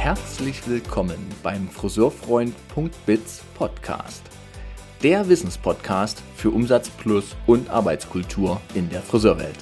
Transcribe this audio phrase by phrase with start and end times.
[0.00, 4.22] herzlich willkommen beim Friseurfreund.biz Podcast.
[5.02, 9.56] Der Wissenspodcast für Umsatz plus und Arbeitskultur in der Friseurwelt.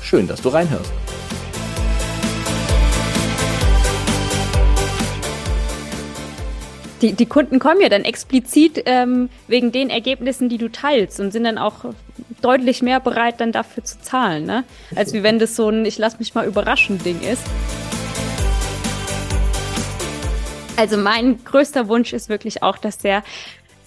[0.00, 0.90] Schön, dass du reinhörst.
[7.02, 11.30] Die, die Kunden kommen ja dann explizit ähm, wegen den Ergebnissen, die du teilst und
[11.30, 11.84] sind dann auch
[12.40, 14.64] deutlich mehr bereit, dann dafür zu zahlen, ne?
[14.96, 17.42] Als wie wenn das so ein Ich lass mich mal überraschen Ding ist.
[20.76, 23.22] Also mein größter Wunsch ist wirklich auch, dass der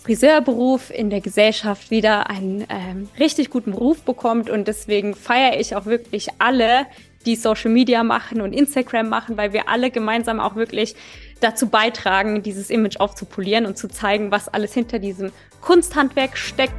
[0.03, 5.75] Friseurberuf in der Gesellschaft wieder einen ähm, richtig guten Beruf bekommt und deswegen feiere ich
[5.75, 6.85] auch wirklich alle,
[7.25, 10.95] die Social Media machen und Instagram machen, weil wir alle gemeinsam auch wirklich
[11.41, 16.73] dazu beitragen, dieses Image aufzupolieren und zu zeigen, was alles hinter diesem Kunsthandwerk steckt.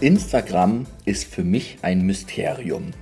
[0.00, 2.92] Instagram ist für mich ein Mysterium.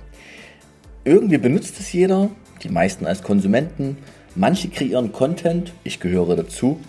[1.05, 2.29] Irgendwie benutzt es jeder,
[2.63, 3.97] die meisten als Konsumenten.
[4.35, 6.79] Manche kreieren Content, ich gehöre dazu.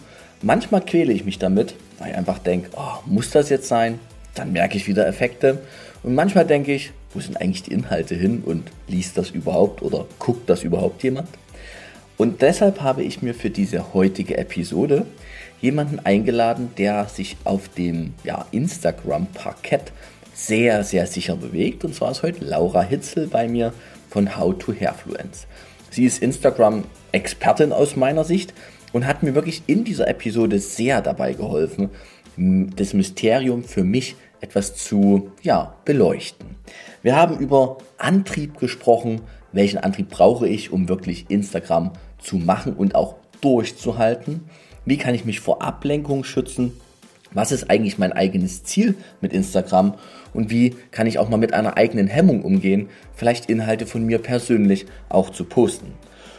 [0.42, 3.98] Manchmal quäle ich mich damit, weil ich einfach denke, oh, muss das jetzt sein?
[4.34, 5.58] Dann merke ich wieder Effekte.
[6.02, 10.06] Und manchmal denke ich, wo sind eigentlich die Inhalte hin und liest das überhaupt oder
[10.18, 11.28] guckt das überhaupt jemand?
[12.16, 15.06] Und deshalb habe ich mir für diese heutige Episode
[15.60, 19.92] jemanden eingeladen, der sich auf dem ja, Instagram-Parkett
[20.34, 21.84] sehr, sehr sicher bewegt.
[21.84, 23.72] Und zwar ist heute Laura Hitzel bei mir
[24.10, 25.46] von How to Hairfluence.
[25.90, 28.52] Sie ist Instagram-Expertin aus meiner Sicht
[28.92, 31.90] und hat mir wirklich in dieser Episode sehr dabei geholfen,
[32.36, 36.56] das Mysterium für mich etwas zu ja, beleuchten.
[37.02, 39.22] Wir haben über Antrieb gesprochen,
[39.52, 44.48] welchen Antrieb brauche ich, um wirklich Instagram zu machen und auch durchzuhalten.
[44.84, 46.72] Wie kann ich mich vor Ablenkung schützen?
[47.32, 49.94] Was ist eigentlich mein eigenes Ziel mit Instagram?
[50.34, 54.18] Und wie kann ich auch mal mit einer eigenen Hemmung umgehen, vielleicht Inhalte von mir
[54.18, 55.92] persönlich auch zu posten?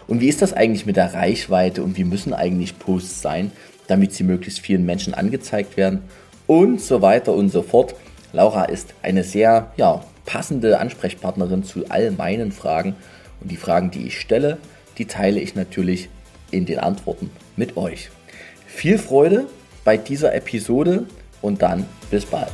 [0.08, 3.52] Und wie ist das eigentlich mit der Reichweite und wie müssen eigentlich Posts sein,
[3.88, 6.02] damit sie möglichst vielen Menschen angezeigt werden?
[6.48, 7.96] Und so weiter und so fort.
[8.34, 12.96] Laura ist eine sehr ja, passende Ansprechpartnerin zu all meinen Fragen.
[13.40, 14.58] Und die Fragen, die ich stelle,
[14.98, 16.10] die teile ich natürlich
[16.52, 18.10] in den Antworten mit euch.
[18.68, 19.48] Viel Freude
[19.84, 21.08] bei dieser Episode
[21.42, 22.52] und dann bis bald.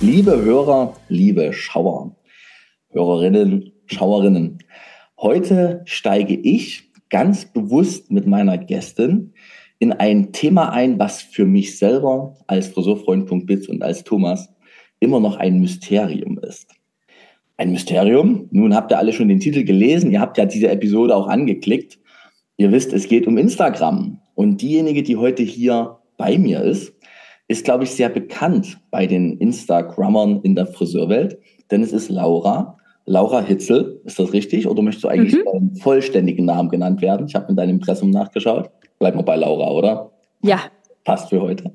[0.00, 2.14] Liebe Hörer, liebe Schauer,
[2.90, 4.58] Hörerinnen, Schauerinnen,
[5.18, 9.32] heute steige ich ganz bewusst mit meiner Gästin
[9.78, 14.48] in ein Thema ein, was für mich selber als Friseurfreund.biz und als Thomas
[15.00, 16.75] immer noch ein Mysterium ist.
[17.58, 18.48] Ein Mysterium.
[18.50, 20.10] Nun habt ihr alle schon den Titel gelesen.
[20.10, 21.98] Ihr habt ja diese Episode auch angeklickt.
[22.58, 24.20] Ihr wisst, es geht um Instagram.
[24.34, 26.92] Und diejenige, die heute hier bei mir ist,
[27.48, 31.38] ist, glaube ich, sehr bekannt bei den Instagrammern in der Friseurwelt.
[31.70, 32.76] Denn es ist Laura.
[33.06, 34.00] Laura Hitzel.
[34.04, 34.66] Ist das richtig?
[34.66, 35.44] Oder möchtest du eigentlich mhm.
[35.50, 37.26] deinen vollständigen Namen genannt werden?
[37.26, 38.70] Ich habe in deinem Impressum nachgeschaut.
[38.98, 40.10] Bleib mal bei Laura, oder?
[40.42, 40.60] Ja.
[41.04, 41.72] Passt für heute.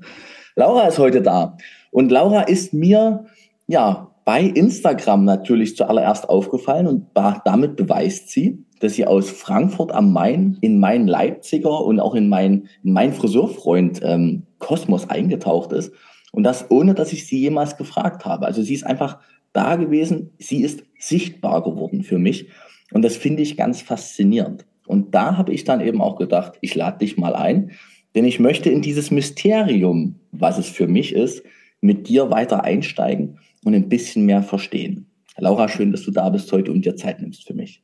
[0.56, 1.58] Laura ist heute da.
[1.92, 3.26] Und Laura ist mir,
[3.68, 7.08] ja, bei Instagram natürlich zuallererst aufgefallen und
[7.44, 12.30] damit beweist sie, dass sie aus Frankfurt am Main in meinen Leipziger und auch in
[12.30, 15.92] meinen in mein Friseurfreund ähm, Kosmos eingetaucht ist.
[16.32, 18.46] Und das ohne, dass ich sie jemals gefragt habe.
[18.46, 19.20] Also sie ist einfach
[19.52, 22.48] da gewesen, sie ist sichtbar geworden für mich.
[22.94, 24.66] Und das finde ich ganz faszinierend.
[24.88, 27.72] Und da habe ich dann eben auch gedacht, ich lade dich mal ein,
[28.16, 31.44] denn ich möchte in dieses Mysterium, was es für mich ist,
[31.82, 35.08] mit dir weiter einsteigen und ein bisschen mehr verstehen.
[35.38, 37.84] Laura, schön, dass du da bist heute und dir Zeit nimmst für mich.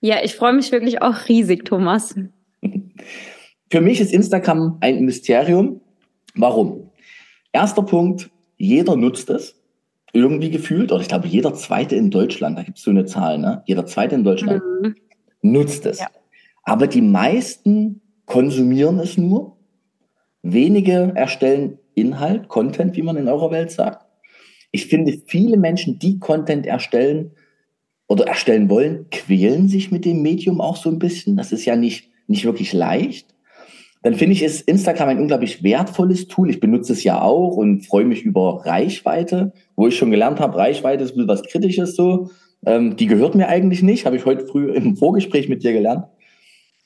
[0.00, 2.14] Ja, ich freue mich wirklich auch riesig, Thomas.
[3.70, 5.80] Für mich ist Instagram ein Mysterium.
[6.34, 6.90] Warum?
[7.52, 9.58] Erster Punkt, jeder nutzt es.
[10.12, 13.38] Irgendwie gefühlt, oder ich glaube, jeder Zweite in Deutschland, da gibt es so eine Zahl,
[13.38, 13.62] ne?
[13.64, 14.94] Jeder Zweite in Deutschland mhm.
[15.40, 16.00] nutzt es.
[16.00, 16.08] Ja.
[16.64, 19.56] Aber die meisten konsumieren es nur.
[20.42, 24.04] Wenige erstellen Inhalt, Content, wie man in eurer Welt sagt.
[24.72, 27.30] Ich finde, viele Menschen, die Content erstellen
[28.08, 31.36] oder erstellen wollen, quälen sich mit dem Medium auch so ein bisschen.
[31.36, 33.32] Das ist ja nicht, nicht wirklich leicht.
[34.02, 36.50] Dann finde ich, ist Instagram ein unglaublich wertvolles Tool.
[36.50, 40.58] Ich benutze es ja auch und freue mich über Reichweite, wo ich schon gelernt habe,
[40.58, 42.30] Reichweite ist was Kritisches so.
[42.66, 46.06] Ähm, die gehört mir eigentlich nicht, habe ich heute früh im Vorgespräch mit dir gelernt.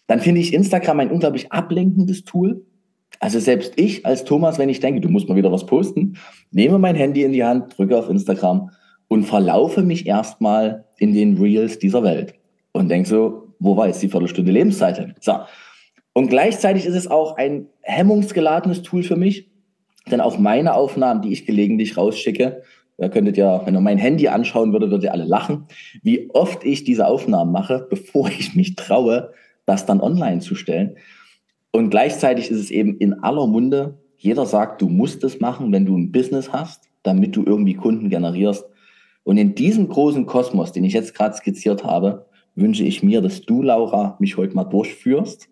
[0.07, 2.65] Dann finde ich Instagram ein unglaublich ablenkendes Tool.
[3.21, 6.19] Also selbst ich als Thomas, wenn ich denke, du musst mal wieder was posten,
[6.51, 8.71] nehme mein Handy in die Hand, drücke auf Instagram
[9.09, 12.35] und verlaufe mich erstmal in den Reels dieser Welt
[12.73, 15.15] und denke so, wo war jetzt die Viertelstunde Lebenszeit?
[15.21, 15.35] So.
[16.13, 19.51] Und gleichzeitig ist es auch ein hemmungsgeladenes Tool für mich,
[20.11, 22.63] denn auch meine Aufnahmen, die ich gelegentlich rausschicke,
[22.99, 25.67] da könntet ihr, wenn ihr mein Handy anschauen würdet, würdet ihr alle lachen,
[26.03, 29.33] wie oft ich diese Aufnahmen mache, bevor ich mich traue,
[29.67, 30.97] das dann online zu stellen.
[31.77, 33.99] Und gleichzeitig ist es eben in aller Munde.
[34.17, 38.09] Jeder sagt, du musst es machen, wenn du ein Business hast, damit du irgendwie Kunden
[38.09, 38.65] generierst.
[39.25, 42.25] Und in diesem großen Kosmos, den ich jetzt gerade skizziert habe,
[42.55, 45.51] wünsche ich mir, dass du, Laura, mich heute mal durchführst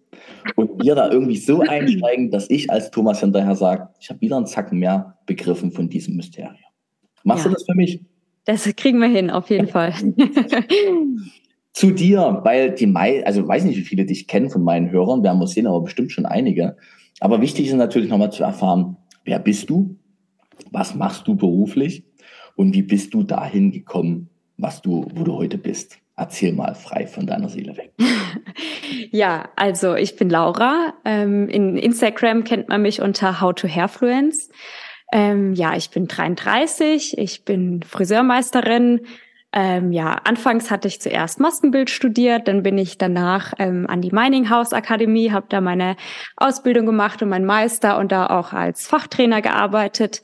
[0.56, 4.38] und wir da irgendwie so einsteigen, dass ich als Thomas hinterher sage, ich habe wieder
[4.38, 6.56] einen Zacken mehr begriffen von diesem Mysterium.
[7.24, 7.50] Machst ja.
[7.50, 8.00] du das für mich?
[8.46, 9.92] Das kriegen wir hin, auf jeden Fall.
[11.74, 15.22] Zu dir, weil die Mai, also weiß nicht, wie viele dich kennen von meinen Hörern,
[15.22, 16.76] wir sehen, aber bestimmt schon einige.
[17.18, 19.96] Aber wichtig ist natürlich nochmal zu erfahren, wer bist du?
[20.70, 22.04] Was machst du beruflich?
[22.54, 25.98] Und wie bist du dahin gekommen, was du, wo du heute bist?
[26.16, 27.92] Erzähl mal frei von deiner Seele weg.
[29.10, 30.94] ja, also ich bin Laura.
[31.04, 34.48] Ähm, in Instagram kennt man mich unter How to Hairfluence.
[35.12, 39.00] Ähm, ja, ich bin 33, ich bin Friseurmeisterin.
[39.56, 44.10] Ähm, ja, anfangs hatte ich zuerst Maskenbild studiert, dann bin ich danach ähm, an die
[44.10, 45.96] Mining House Akademie, habe da meine
[46.36, 50.22] Ausbildung gemacht und meinen Meister und da auch als Fachtrainer gearbeitet.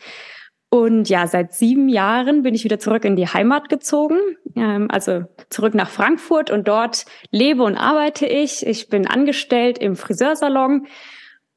[0.68, 4.18] Und ja, seit sieben Jahren bin ich wieder zurück in die Heimat gezogen,
[4.56, 8.66] ähm, also zurück nach Frankfurt und dort lebe und arbeite ich.
[8.66, 10.88] Ich bin angestellt im Friseursalon.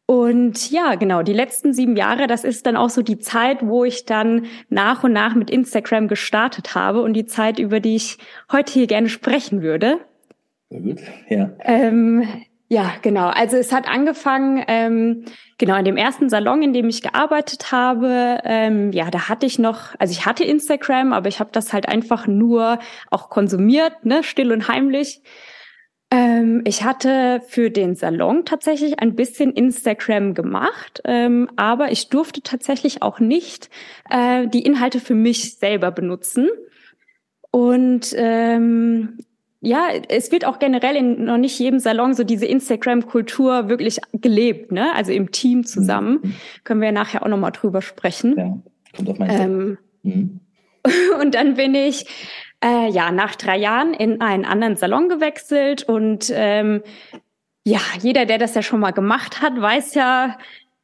[0.06, 3.86] Und ja, genau, die letzten sieben Jahre, das ist dann auch so die Zeit, wo
[3.86, 8.18] ich dann nach und nach mit Instagram gestartet habe und die Zeit, über die ich
[8.52, 10.00] heute hier gerne sprechen würde.
[10.70, 11.52] Sehr gut, ja.
[11.64, 12.28] Ähm,
[12.68, 13.28] ja, genau.
[13.28, 15.26] Also es hat angefangen, ähm,
[15.58, 19.60] genau, in dem ersten Salon, in dem ich gearbeitet habe, ähm, ja, da hatte ich
[19.60, 22.80] noch, also ich hatte Instagram, aber ich habe das halt einfach nur
[23.12, 25.22] auch konsumiert, ne, still und heimlich.
[26.14, 32.44] Ähm, ich hatte für den Salon tatsächlich ein bisschen Instagram gemacht, ähm, aber ich durfte
[32.44, 33.72] tatsächlich auch nicht
[34.12, 36.50] äh, die Inhalte für mich selber benutzen.
[37.50, 39.18] Und ähm,
[39.60, 44.72] ja, es wird auch generell in noch nicht jedem Salon so diese Instagram-Kultur wirklich gelebt,
[44.72, 44.94] ne?
[44.94, 46.20] Also im Team zusammen.
[46.22, 46.36] Mhm.
[46.64, 48.38] Können wir ja nachher auch nochmal drüber sprechen.
[48.38, 48.58] Ja,
[48.96, 50.40] kommt auf meinen ähm, mhm.
[51.22, 52.06] Und dann bin ich
[52.64, 56.82] äh, ja nach drei Jahren in einen anderen Salon gewechselt und ähm,
[57.66, 60.38] ja, jeder, der das ja schon mal gemacht hat, weiß ja,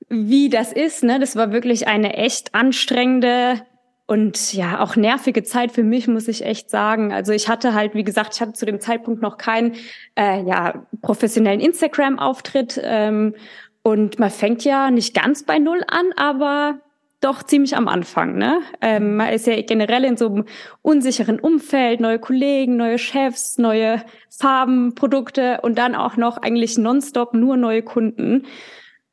[0.08, 1.04] wie das ist.
[1.04, 1.20] Ne?
[1.20, 3.62] Das war wirklich eine echt anstrengende
[4.08, 7.14] und ja, auch nervige Zeit für mich, muss ich echt sagen.
[7.14, 9.76] Also ich hatte halt, wie gesagt, ich hatte zu dem Zeitpunkt noch keinen
[10.16, 12.82] äh, ja, professionellen Instagram-Auftritt.
[12.84, 13.36] Ähm,
[13.84, 16.80] und man fängt ja nicht ganz bei Null an, aber
[17.22, 18.38] doch ziemlich am Anfang.
[18.38, 18.62] Ne?
[18.82, 20.46] Ähm, man ist ja generell in so einem
[20.82, 27.34] unsicheren Umfeld, neue Kollegen, neue Chefs, neue Farben, Produkte und dann auch noch eigentlich nonstop
[27.34, 28.46] nur neue Kunden.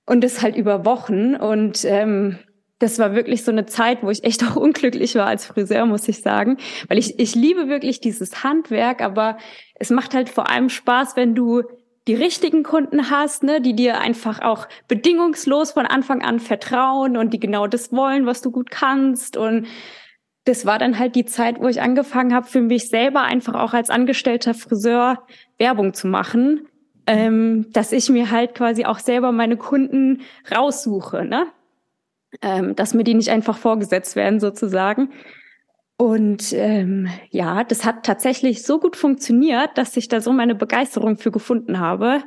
[0.09, 1.35] Und das halt über Wochen.
[1.35, 2.39] Und ähm,
[2.79, 6.09] das war wirklich so eine Zeit, wo ich echt auch unglücklich war als Friseur, muss
[6.09, 6.59] ich sagen.
[6.89, 9.39] Weil ich, ich liebe wirklich dieses Handwerk, aber
[9.75, 11.65] es macht halt vor allem Spaß, wenn du
[12.07, 17.35] die richtigen Kunden hast, ne, die dir einfach auch bedingungslos von Anfang an vertrauen und
[17.35, 19.37] die genau das wollen, was du gut kannst.
[19.37, 19.67] Und
[20.45, 23.75] das war dann halt die Zeit, wo ich angefangen habe, für mich selber einfach auch
[23.75, 25.27] als angestellter Friseur
[25.59, 26.69] Werbung zu machen,
[27.09, 30.23] ähm, dass ich mir halt quasi auch selber meine Kunden
[30.55, 31.47] raussuche, ne?
[32.43, 35.11] ähm, dass mir die nicht einfach vorgesetzt werden sozusagen.
[35.99, 41.17] Und ähm, ja, das hat tatsächlich so gut funktioniert, dass ich da so meine Begeisterung
[41.17, 42.23] für gefunden habe.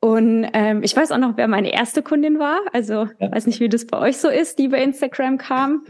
[0.00, 2.60] Und ähm, ich weiß auch noch, wer meine erste Kundin war.
[2.72, 3.32] Also ja.
[3.32, 5.84] weiß nicht, wie das bei euch so ist, die bei Instagram kam.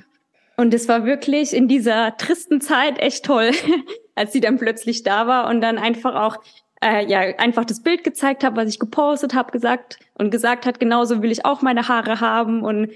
[0.57, 3.51] Und es war wirklich in dieser tristen Zeit echt toll,
[4.15, 6.39] als sie dann plötzlich da war und dann einfach auch
[6.83, 10.79] äh, ja einfach das Bild gezeigt habe, was ich gepostet habe, gesagt und gesagt hat,
[10.81, 12.91] genauso will ich auch meine Haare haben und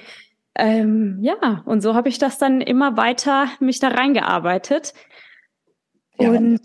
[0.58, 4.92] ähm, ja, und so habe ich das dann immer weiter mich da reingearbeitet.
[6.18, 6.30] Ja.
[6.30, 6.60] Und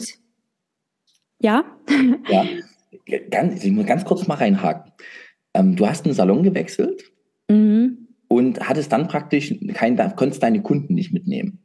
[1.40, 1.64] ja.
[2.28, 2.46] Ja,
[3.30, 4.92] ganz, ich muss ganz kurz mal reinhaken.
[5.54, 7.04] Ähm, du hast einen Salon gewechselt
[7.50, 8.08] mhm.
[8.28, 11.62] und hattest dann praktisch kein, konntest deine Kunden nicht mitnehmen.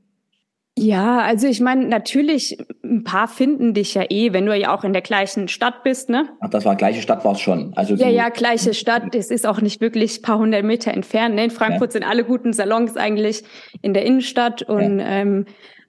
[0.79, 4.85] Ja, also ich meine, natürlich, ein paar finden dich ja eh, wenn du ja auch
[4.85, 6.29] in der gleichen Stadt bist, ne?
[6.41, 7.73] Ach, das war gleiche Stadt war es schon.
[7.75, 9.15] Also ja, ja, gleiche Stadt.
[9.15, 11.35] Es ist auch nicht wirklich ein paar hundert Meter entfernt.
[11.35, 11.45] Ne?
[11.45, 12.01] In Frankfurt ja.
[12.01, 13.43] sind alle guten Salons eigentlich
[13.83, 14.63] in der Innenstadt.
[14.63, 15.07] Und ja.
[15.07, 15.47] ähm,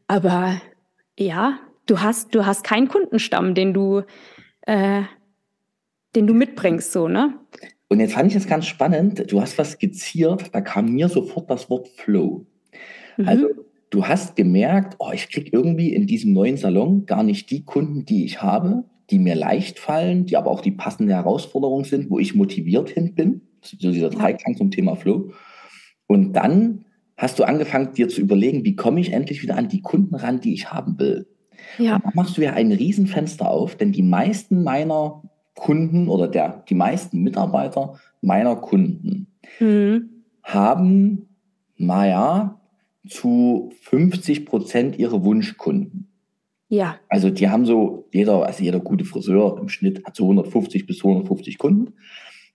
[0.08, 0.62] aber
[1.18, 4.02] ja, du hast, du hast keinen Kundenstamm, den du,
[4.62, 5.04] äh,
[6.16, 7.34] den du mitbringst, so, ne?
[7.90, 9.32] Und jetzt fand ich es ganz spannend.
[9.32, 12.46] Du hast was skizziert, da kam mir sofort das Wort Flow.
[13.18, 13.28] Mhm.
[13.28, 13.48] Also
[13.90, 18.06] du hast gemerkt, oh, ich kriege irgendwie in diesem neuen Salon gar nicht die Kunden,
[18.06, 18.86] die ich habe.
[19.10, 23.16] die mir leicht fallen, die aber auch die passende Herausforderung sind, wo ich motiviert hin
[23.16, 23.42] bin.
[23.64, 25.32] So dieser Dreiklang zum Thema Flow.
[26.06, 26.86] Und dann
[27.18, 30.42] hast du angefangen, dir zu überlegen, wie komme ich endlich wieder an die Kunden ran,
[30.42, 31.28] die ich haben will.
[31.80, 31.96] Ja.
[31.96, 35.24] Und dann machst du ja ein Riesenfenster auf, denn die meisten meiner
[35.56, 39.28] Kunden oder der, die meisten Mitarbeiter meiner Kunden
[39.60, 40.24] mhm.
[40.44, 41.36] haben,
[41.78, 42.59] naja,
[43.10, 46.08] zu 50 Prozent ihre Wunschkunden.
[46.70, 46.98] Ja.
[47.10, 51.00] Also die haben so, jeder, also jeder gute Friseur im Schnitt hat so 150 bis
[51.00, 51.94] 250 Kunden.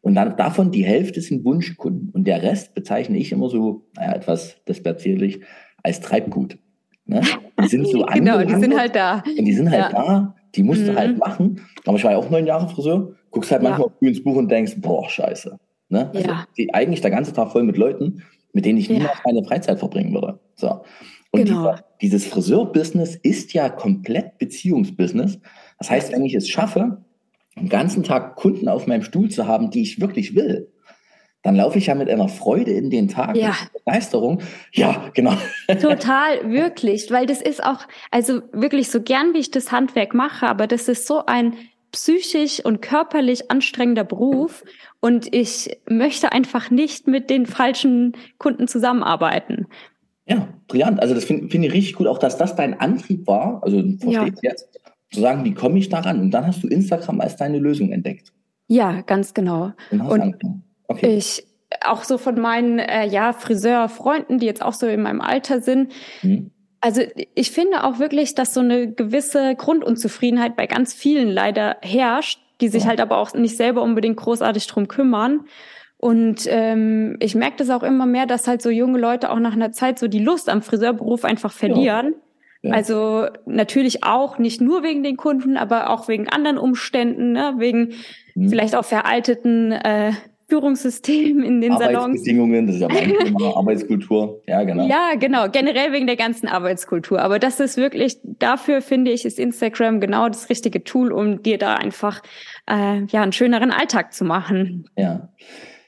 [0.00, 2.10] Und dann davon die Hälfte sind Wunschkunden.
[2.10, 5.40] Und der Rest bezeichne ich immer so, naja, etwas despektierlich,
[5.82, 6.58] als Treibgut.
[7.06, 7.22] Ne?
[7.62, 9.22] Die sind so Genau, die sind halt da.
[9.26, 10.04] Und die sind halt ja.
[10.04, 11.20] da, die musst du halt mhm.
[11.22, 11.60] halt machen.
[11.84, 14.08] Aber ich war ja auch neun Jahre Friseur, guckst halt manchmal ja.
[14.08, 15.58] ins Buch und denkst, boah, scheiße.
[15.88, 16.10] Ne?
[16.14, 16.46] Also ja.
[16.56, 18.22] die, eigentlich der ganze Tag voll mit Leuten,
[18.54, 18.94] mit denen ich ja.
[18.94, 20.40] niemals meine Freizeit verbringen würde.
[20.54, 20.82] So.
[21.30, 21.72] Und genau.
[21.72, 25.38] dieser, dieses Friseur-Business ist ja komplett Beziehungsbusiness.
[25.78, 27.04] Das heißt, wenn ich es schaffe,
[27.56, 30.72] den ganzen Tag Kunden auf meinem Stuhl zu haben, die ich wirklich will,
[31.42, 33.54] dann laufe ich ja mit einer Freude in den Tag, ja.
[33.84, 34.40] Begeisterung.
[34.72, 35.34] Ja, genau.
[35.80, 37.80] Total, wirklich, weil das ist auch,
[38.10, 41.54] also wirklich so gern, wie ich das Handwerk mache, aber das ist so ein
[41.94, 44.64] psychisch und körperlich anstrengender Beruf
[45.00, 49.66] und ich möchte einfach nicht mit den falschen Kunden zusammenarbeiten.
[50.26, 51.00] Ja, brillant.
[51.00, 54.10] Also das finde find ich richtig gut, auch dass das dein Antrieb war, also verstehe
[54.10, 54.32] ja.
[54.42, 54.68] jetzt,
[55.12, 56.20] zu sagen, wie komme ich daran?
[56.20, 58.32] Und dann hast du Instagram als deine Lösung entdeckt.
[58.66, 59.72] Ja, ganz genau.
[59.90, 60.36] Und
[60.88, 61.16] okay.
[61.16, 61.46] ich
[61.84, 65.92] auch so von meinen äh, ja Friseurfreunden, die jetzt auch so in meinem Alter sind.
[66.22, 66.50] Mhm.
[66.84, 67.00] Also
[67.34, 72.68] ich finde auch wirklich, dass so eine gewisse Grundunzufriedenheit bei ganz vielen leider herrscht, die
[72.68, 72.90] sich ja.
[72.90, 75.46] halt aber auch nicht selber unbedingt großartig drum kümmern.
[75.96, 79.54] Und ähm, ich merke das auch immer mehr, dass halt so junge Leute auch nach
[79.54, 82.16] einer Zeit so die Lust am Friseurberuf einfach verlieren.
[82.60, 82.68] Ja.
[82.68, 82.74] Ja.
[82.74, 87.54] Also natürlich auch nicht nur wegen den Kunden, aber auch wegen anderen Umständen, ne?
[87.56, 87.94] wegen
[88.34, 88.50] mhm.
[88.50, 90.12] vielleicht auch veralteten äh,
[90.54, 94.40] Führungssystem in den Arbeitsbedingungen, das ist ja mein Thema, Arbeitskultur.
[94.46, 94.86] Ja, genau.
[94.86, 95.48] Ja, genau.
[95.48, 97.20] Generell wegen der ganzen Arbeitskultur.
[97.20, 101.58] Aber das ist wirklich, dafür finde ich, ist Instagram genau das richtige Tool, um dir
[101.58, 102.22] da einfach
[102.70, 104.88] äh, ja einen schöneren Alltag zu machen.
[104.96, 105.28] Ja.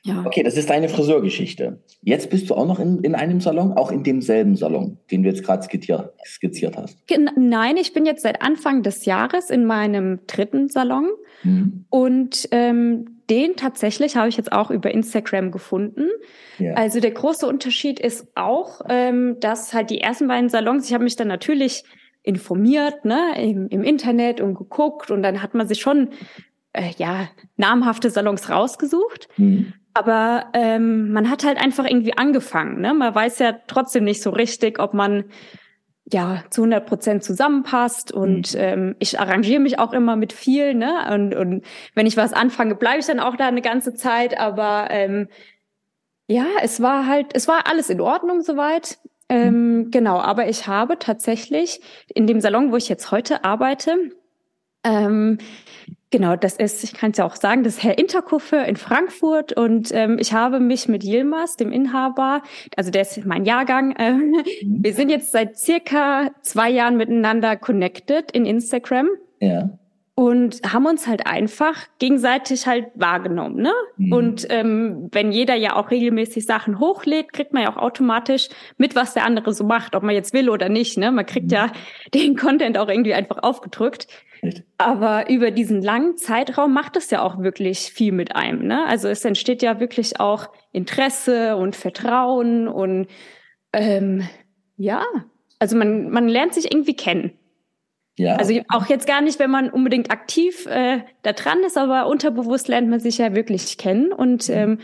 [0.06, 0.22] Ja.
[0.24, 1.80] Okay, das ist deine Friseurgeschichte.
[2.02, 5.28] Jetzt bist du auch noch in, in einem Salon, auch in demselben Salon, den du
[5.28, 6.96] jetzt gerade skizziert, skizziert hast.
[7.36, 11.08] Nein, ich bin jetzt seit Anfang des Jahres in meinem dritten Salon
[11.42, 11.86] mhm.
[11.90, 16.06] und ähm, den tatsächlich habe ich jetzt auch über Instagram gefunden.
[16.58, 16.74] Ja.
[16.74, 21.02] Also der große Unterschied ist auch, ähm, dass halt die ersten beiden Salons, ich habe
[21.02, 21.82] mich dann natürlich
[22.22, 26.10] informiert, ne, im, im Internet und geguckt und dann hat man sich schon
[26.72, 29.28] äh, ja namhafte Salons rausgesucht.
[29.36, 29.72] Mhm.
[29.96, 32.82] Aber ähm, man hat halt einfach irgendwie angefangen.
[32.82, 32.92] Ne?
[32.92, 35.24] Man weiß ja trotzdem nicht so richtig, ob man
[36.12, 38.12] ja zu 100 Prozent zusammenpasst.
[38.12, 38.60] Und mhm.
[38.60, 40.74] ähm, ich arrangiere mich auch immer mit viel.
[40.74, 41.10] Ne?
[41.14, 44.38] Und, und wenn ich was anfange, bleibe ich dann auch da eine ganze Zeit.
[44.38, 45.28] Aber ähm,
[46.26, 48.98] ja, es war halt, es war alles in Ordnung soweit.
[49.30, 49.90] Ähm, mhm.
[49.92, 51.80] Genau, aber ich habe tatsächlich
[52.14, 53.96] in dem Salon, wo ich jetzt heute arbeite,
[54.84, 55.38] ähm,
[56.10, 59.52] Genau, das ist, ich kann es ja auch sagen, das ist Herr Interkoffer in Frankfurt
[59.52, 62.42] und ähm, ich habe mich mit Yilmaz, dem Inhaber,
[62.76, 64.34] also der ist mein Jahrgang, äh, mhm.
[64.62, 69.08] wir sind jetzt seit circa zwei Jahren miteinander connected in Instagram.
[69.40, 69.70] Ja.
[70.18, 73.72] Und haben uns halt einfach gegenseitig halt wahrgenommen, ne?
[73.98, 74.12] Mhm.
[74.12, 78.96] Und ähm, wenn jeder ja auch regelmäßig Sachen hochlädt, kriegt man ja auch automatisch mit,
[78.96, 81.12] was der andere so macht, ob man jetzt will oder nicht, ne?
[81.12, 81.52] Man kriegt mhm.
[81.52, 81.72] ja
[82.14, 84.08] den Content auch irgendwie einfach aufgedrückt.
[84.40, 84.62] Echt?
[84.78, 88.66] Aber über diesen langen Zeitraum macht es ja auch wirklich viel mit einem.
[88.66, 88.84] Ne?
[88.86, 93.08] Also es entsteht ja wirklich auch Interesse und Vertrauen und
[93.72, 94.26] ähm,
[94.76, 95.02] ja,
[95.58, 97.32] also man, man lernt sich irgendwie kennen.
[98.16, 98.36] Ja.
[98.36, 102.68] Also auch jetzt gar nicht, wenn man unbedingt aktiv äh, da dran ist, aber unterbewusst
[102.68, 104.12] lernt man sich ja wirklich kennen.
[104.12, 104.54] Und mhm.
[104.54, 104.78] ähm,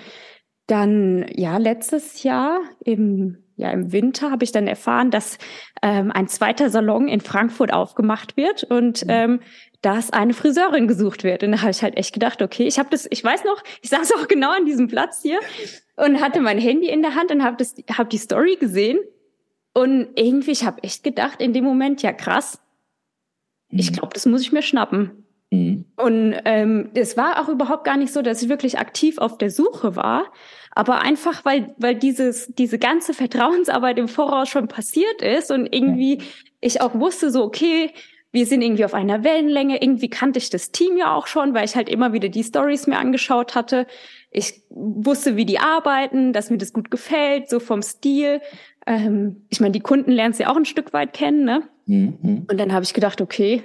[0.66, 5.38] dann, ja, letztes Jahr im ja, im Winter habe ich dann erfahren, dass
[5.82, 9.10] ähm, ein zweiter Salon in Frankfurt aufgemacht wird und mhm.
[9.10, 9.40] ähm,
[9.82, 11.42] dass eine Friseurin gesucht wird.
[11.42, 13.90] Und da habe ich halt echt gedacht, okay, ich habe das, ich weiß noch, ich
[13.90, 15.38] saß auch genau an diesem Platz hier
[15.96, 18.98] und hatte mein Handy in der Hand und habe das, habe die Story gesehen
[19.74, 22.61] und irgendwie, ich habe echt gedacht in dem Moment, ja krass.
[23.80, 25.24] Ich glaube, das muss ich mir schnappen.
[25.50, 25.84] Mhm.
[25.96, 29.50] Und ähm, es war auch überhaupt gar nicht so, dass ich wirklich aktiv auf der
[29.50, 30.24] Suche war,
[30.70, 36.22] aber einfach, weil, weil dieses, diese ganze Vertrauensarbeit im Voraus schon passiert ist und irgendwie
[36.60, 37.90] ich auch wusste so, okay,
[38.30, 39.82] wir sind irgendwie auf einer Wellenlänge.
[39.82, 42.86] Irgendwie kannte ich das Team ja auch schon, weil ich halt immer wieder die Stories
[42.86, 43.86] mir angeschaut hatte.
[44.32, 48.40] Ich wusste, wie die arbeiten, dass mir das gut gefällt, so vom Stil.
[48.86, 51.68] Ähm, ich meine, die Kunden lernen sie auch ein Stück weit kennen, ne?
[51.86, 52.46] Mhm.
[52.50, 53.62] Und dann habe ich gedacht, okay,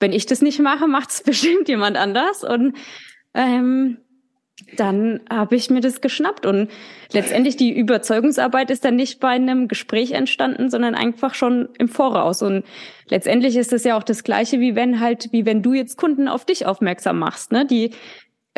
[0.00, 2.44] wenn ich das nicht mache, macht es bestimmt jemand anders.
[2.44, 2.76] Und
[3.34, 3.98] ähm,
[4.76, 6.44] dann habe ich mir das geschnappt.
[6.44, 6.68] Und
[7.12, 12.42] letztendlich die Überzeugungsarbeit ist dann nicht bei einem Gespräch entstanden, sondern einfach schon im Voraus.
[12.42, 12.64] Und
[13.08, 16.28] letztendlich ist es ja auch das Gleiche, wie wenn halt, wie wenn du jetzt Kunden
[16.28, 17.52] auf dich aufmerksam machst.
[17.52, 17.66] Ne?
[17.66, 17.92] Die,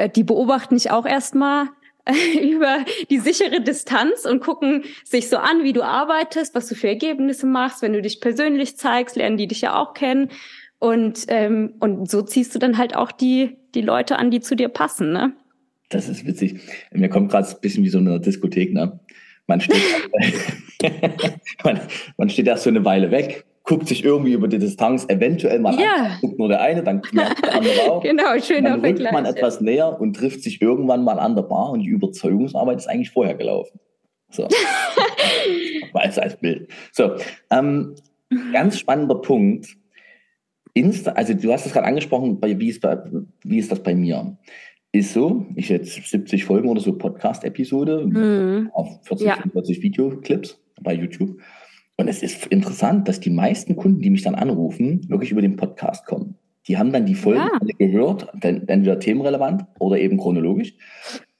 [0.09, 1.69] die beobachten dich auch erstmal
[2.43, 6.89] über die sichere Distanz und gucken sich so an, wie du arbeitest, was du für
[6.89, 7.83] Ergebnisse machst.
[7.83, 10.31] Wenn du dich persönlich zeigst, lernen die dich ja auch kennen.
[10.79, 14.57] Und, ähm, und so ziehst du dann halt auch die, die Leute an, die zu
[14.57, 15.35] dir passen, ne?
[15.91, 16.61] Das ist witzig.
[16.93, 18.99] Mir kommt gerade ein bisschen wie so eine Diskothek, ne?
[19.47, 19.83] Man steht,
[21.65, 21.81] man,
[22.17, 25.79] man steht erst so eine Weile weg, guckt sich irgendwie über die Distanz eventuell mal
[25.81, 25.95] ja.
[25.95, 28.03] an, guckt nur der eine, dann knallt der andere auch.
[28.03, 31.71] genau, schön Dann rückt man etwas näher und trifft sich irgendwann mal an der Bar
[31.71, 33.79] und die Überzeugungsarbeit ist eigentlich vorher gelaufen.
[34.29, 34.49] So.
[35.93, 36.69] als, als Bild.
[36.91, 37.13] So,
[37.53, 37.95] ähm,
[38.53, 39.69] ganz spannender Punkt.
[40.75, 42.99] Insta, also du hast es gerade angesprochen, bei, wie, ist bei,
[43.45, 44.37] wie ist das bei mir?
[44.91, 48.71] Ist so, ich jetzt 70 Folgen oder so Podcast-Episode mhm.
[48.73, 49.37] auf 40, ja.
[49.37, 51.39] 45 Videoclips bei YouTube.
[52.01, 55.57] Und es ist interessant, dass die meisten Kunden, die mich dann anrufen, wirklich über den
[55.57, 56.35] Podcast kommen.
[56.67, 57.75] Die haben dann die Folgen ja.
[57.77, 60.73] gehört, entweder themenrelevant oder eben chronologisch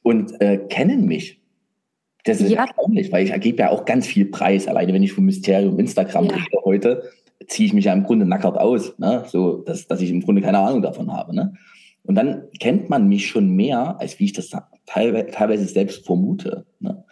[0.03, 1.41] und äh, kennen mich.
[2.25, 2.67] Das ist ja.
[2.67, 4.69] erstaunlich, weil ich gebe ja auch ganz viel Preis.
[4.69, 6.33] Alleine wenn ich vom Mysterium Instagram ja.
[6.33, 7.03] rede heute,
[7.47, 8.99] ziehe ich mich ja im Grunde nackert aus.
[8.99, 9.25] Ne?
[9.29, 11.35] So, dass, dass ich im Grunde keine Ahnung davon habe.
[11.35, 11.55] Ne?
[12.03, 14.51] Und dann kennt man mich schon mehr, als wie ich das
[14.85, 16.67] teilweise, selbst vermute.
[16.81, 17.03] Ne?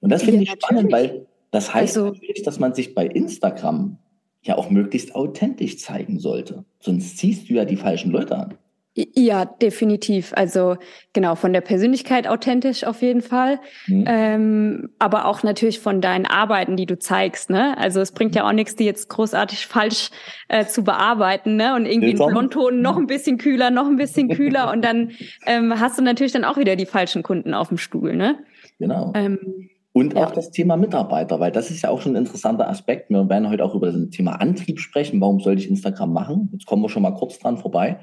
[0.00, 3.06] Und das finde ja, ich spannend, weil das heißt also, natürlich, dass man sich bei
[3.06, 3.98] Instagram
[4.42, 6.64] ja auch möglichst authentisch zeigen sollte.
[6.78, 8.54] Sonst ziehst du ja die falschen Leute an.
[8.96, 10.32] Ja, definitiv.
[10.34, 10.76] Also
[11.12, 13.60] genau, von der Persönlichkeit authentisch auf jeden Fall.
[13.86, 14.04] Mhm.
[14.06, 17.50] Ähm, aber auch natürlich von deinen Arbeiten, die du zeigst.
[17.50, 17.78] Ne?
[17.78, 20.10] Also es bringt ja auch nichts, die jetzt großartig falsch
[20.48, 21.76] äh, zu bearbeiten ne?
[21.76, 25.12] und irgendwie einen Blondton noch ein bisschen kühler, noch ein bisschen kühler und dann
[25.46, 28.16] ähm, hast du natürlich dann auch wieder die falschen Kunden auf dem Stuhl.
[28.16, 28.40] Ne?
[28.80, 29.12] Genau.
[29.14, 30.24] Ähm, und ja.
[30.24, 33.10] auch das Thema Mitarbeiter, weil das ist ja auch schon ein interessanter Aspekt.
[33.10, 35.20] Wir werden heute auch über das Thema Antrieb sprechen.
[35.20, 36.48] Warum sollte ich Instagram machen?
[36.52, 37.98] Jetzt kommen wir schon mal kurz dran vorbei.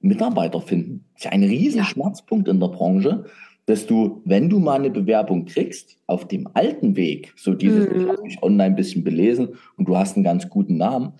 [0.00, 1.04] Mitarbeiter finden.
[1.14, 1.84] Das ist ja ein riesen ja.
[1.84, 3.24] Schmerzpunkt in der Branche,
[3.66, 8.00] dass du, wenn du mal eine Bewerbung kriegst, auf dem alten Weg, so dieses, mhm.
[8.00, 11.12] ich habe mich online ein bisschen belesen und du hast einen ganz guten Namen,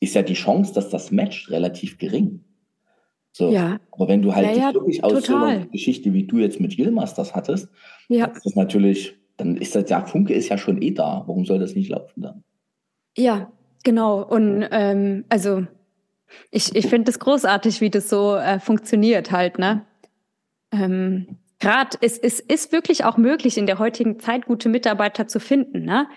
[0.00, 2.44] ist ja die Chance, dass das matcht, relativ gering.
[3.32, 3.50] So.
[3.50, 3.80] Ja.
[3.90, 5.22] Aber wenn du halt ja, ja, wirklich aus total.
[5.22, 7.68] so einer Geschichte, wie du jetzt mit Yilmaz das hattest,
[8.08, 8.26] ja.
[8.26, 11.24] ist das natürlich, dann ist das, der Funke ist ja schon eh da.
[11.26, 12.44] Warum soll das nicht laufen dann?
[13.16, 14.22] Ja, genau.
[14.22, 15.66] Und ähm, also
[16.50, 19.86] ich, ich finde es großartig, wie das so äh, funktioniert halt, ne?
[20.72, 25.40] Ähm, Gerade es, es ist wirklich auch möglich, in der heutigen Zeit gute Mitarbeiter zu
[25.40, 26.08] finden, ne?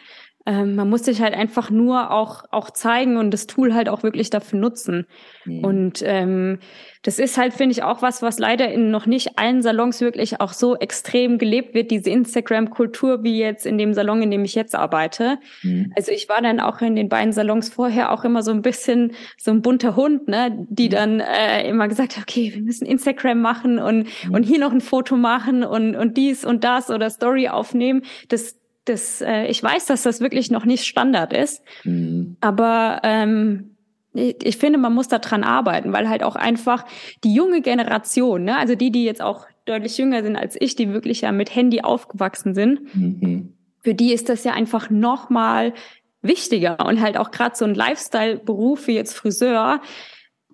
[0.45, 4.03] Ähm, man muss sich halt einfach nur auch, auch zeigen und das Tool halt auch
[4.03, 5.05] wirklich dafür nutzen.
[5.43, 5.63] Mhm.
[5.63, 6.59] Und ähm,
[7.07, 10.41] das ist halt, finde ich, auch was, was leider in noch nicht allen Salons wirklich
[10.41, 14.55] auch so extrem gelebt wird, diese Instagram-Kultur, wie jetzt in dem Salon, in dem ich
[14.55, 15.39] jetzt arbeite.
[15.63, 15.93] Mhm.
[15.95, 19.13] Also ich war dann auch in den beiden Salons vorher auch immer so ein bisschen
[19.37, 20.91] so ein bunter Hund, ne, die mhm.
[20.91, 24.33] dann äh, immer gesagt hat, okay, wir müssen Instagram machen und, mhm.
[24.33, 28.01] und hier noch ein Foto machen und, und dies und das oder Story aufnehmen.
[28.27, 31.63] Das, das, äh, ich weiß, dass das wirklich noch nicht Standard ist.
[31.85, 32.35] Mhm.
[32.41, 33.76] Aber ähm,
[34.17, 36.85] ich, finde, man muss da dran arbeiten, weil halt auch einfach
[37.23, 40.93] die junge Generation, ne, also die, die jetzt auch deutlich jünger sind als ich, die
[40.93, 43.53] wirklich ja mit Handy aufgewachsen sind, mhm.
[43.81, 45.73] für die ist das ja einfach noch mal
[46.21, 49.81] wichtiger und halt auch gerade so ein Lifestyle-Beruf wie jetzt Friseur,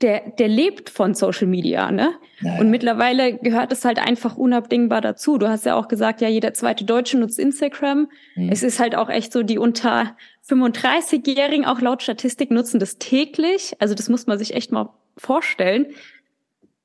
[0.03, 2.13] der, der lebt von Social Media, ne?
[2.41, 2.59] Naja.
[2.59, 5.37] Und mittlerweile gehört es halt einfach unabdingbar dazu.
[5.37, 8.09] Du hast ja auch gesagt, ja, jeder zweite Deutsche nutzt Instagram.
[8.35, 8.49] Mhm.
[8.51, 10.15] Es ist halt auch echt so, die unter
[10.47, 13.75] 35-Jährigen, auch laut Statistik, nutzen das täglich.
[13.79, 15.87] Also das muss man sich echt mal vorstellen.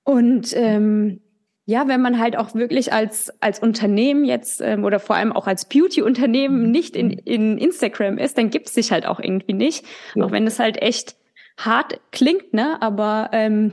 [0.05, 1.21] Und ähm,
[1.65, 5.49] ja, wenn man halt auch wirklich als, als Unternehmen jetzt ähm, oder vor allem auch
[5.49, 9.85] als Beauty-Unternehmen nicht in, in Instagram ist, dann gibt es sich halt auch irgendwie nicht.
[10.15, 10.25] Ja.
[10.25, 11.17] Auch wenn es halt echt
[11.59, 12.81] hart klingt, ne?
[12.81, 13.73] Aber ähm,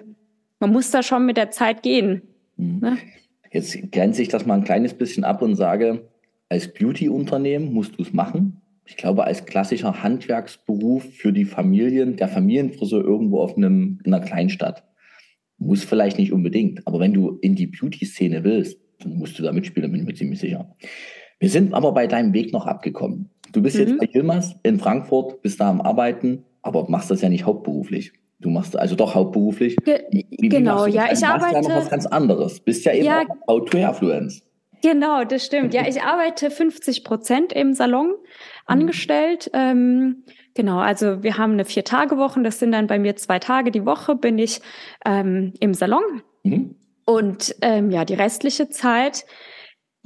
[0.59, 2.23] man muss da schon mit der Zeit gehen.
[2.57, 2.79] Mhm.
[2.79, 2.97] Ne?
[3.51, 6.09] Jetzt grenze ich das mal ein kleines bisschen ab und sage,
[6.49, 8.61] als Beauty-Unternehmen musst du es machen.
[8.85, 14.23] Ich glaube, als klassischer Handwerksberuf für die Familien, der Familienfriseur irgendwo auf einem, in einer
[14.23, 14.83] Kleinstadt.
[15.57, 19.53] Muss vielleicht nicht unbedingt, aber wenn du in die Beauty-Szene willst, dann musst du da
[19.53, 20.75] mitspielen, bin ich mir ziemlich sicher.
[21.39, 23.29] Wir sind aber bei deinem Weg noch abgekommen.
[23.53, 23.81] Du bist mhm.
[23.81, 28.13] jetzt bei Hilmers in Frankfurt, bist da am Arbeiten, aber machst das ja nicht hauptberuflich.
[28.39, 29.77] Du machst also doch hauptberuflich.
[29.77, 31.55] Ge wie, genau, wie ja, ich arbeite.
[31.55, 32.59] ja noch was ganz anderes.
[32.59, 34.41] Bist ja eben ja, auch Auto-Affluenz.
[34.81, 35.73] Genau, das stimmt.
[35.73, 38.13] Ja, ich arbeite 50 Prozent im Salon mhm.
[38.65, 39.49] angestellt.
[39.53, 40.23] Ähm,
[40.53, 42.41] genau, also wir haben eine Vier-Tage-Woche.
[42.41, 44.59] Das sind dann bei mir zwei Tage die Woche, bin ich
[45.05, 46.03] ähm, im Salon.
[46.43, 46.75] Mhm.
[47.05, 49.25] Und ähm, ja, die restliche Zeit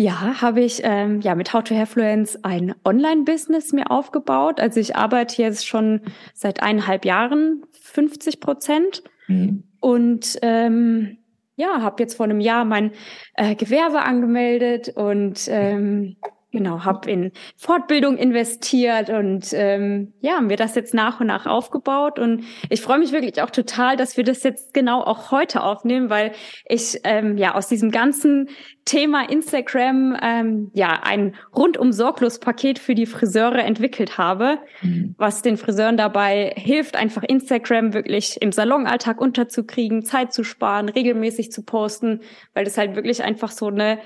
[0.01, 4.61] ja, habe ich ähm, ja mit How to Hairfluence ein Online-Business mir aufgebaut.
[4.61, 5.99] Also ich arbeite jetzt schon
[6.33, 9.65] seit eineinhalb Jahren 50 Prozent mhm.
[9.81, 11.17] und ähm,
[11.57, 12.91] ja, habe jetzt vor einem Jahr mein
[13.33, 16.15] äh, Gewerbe angemeldet und ähm,
[16.51, 22.17] Genau, habe in Fortbildung investiert und ähm, ja, mir das jetzt nach und nach aufgebaut.
[22.17, 26.09] Und ich freue mich wirklich auch total, dass wir das jetzt genau auch heute aufnehmen,
[26.09, 26.31] weil
[26.65, 28.49] ich ähm, ja aus diesem ganzen
[28.83, 35.13] Thema Instagram ähm, ja ein rundum sorglos Paket für die Friseure entwickelt habe, mhm.
[35.19, 41.51] was den Friseuren dabei hilft, einfach Instagram wirklich im Salonalltag unterzukriegen, Zeit zu sparen, regelmäßig
[41.51, 42.21] zu posten,
[42.55, 43.99] weil das halt wirklich einfach so eine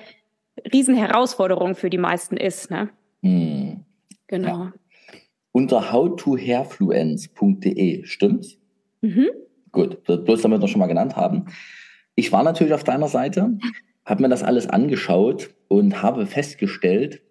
[0.71, 2.69] Riesenherausforderung für die meisten ist.
[2.69, 2.89] Ne?
[3.21, 3.83] Hm.
[4.27, 4.65] Genau.
[4.65, 4.73] Ja.
[5.51, 8.59] Unter howtohairfluence.de, stimmt's?
[9.01, 9.27] Mhm.
[9.71, 11.45] Gut, bloß damit wir schon mal genannt haben.
[12.15, 13.57] Ich war natürlich auf deiner Seite,
[14.05, 17.21] habe mir das alles angeschaut und habe festgestellt,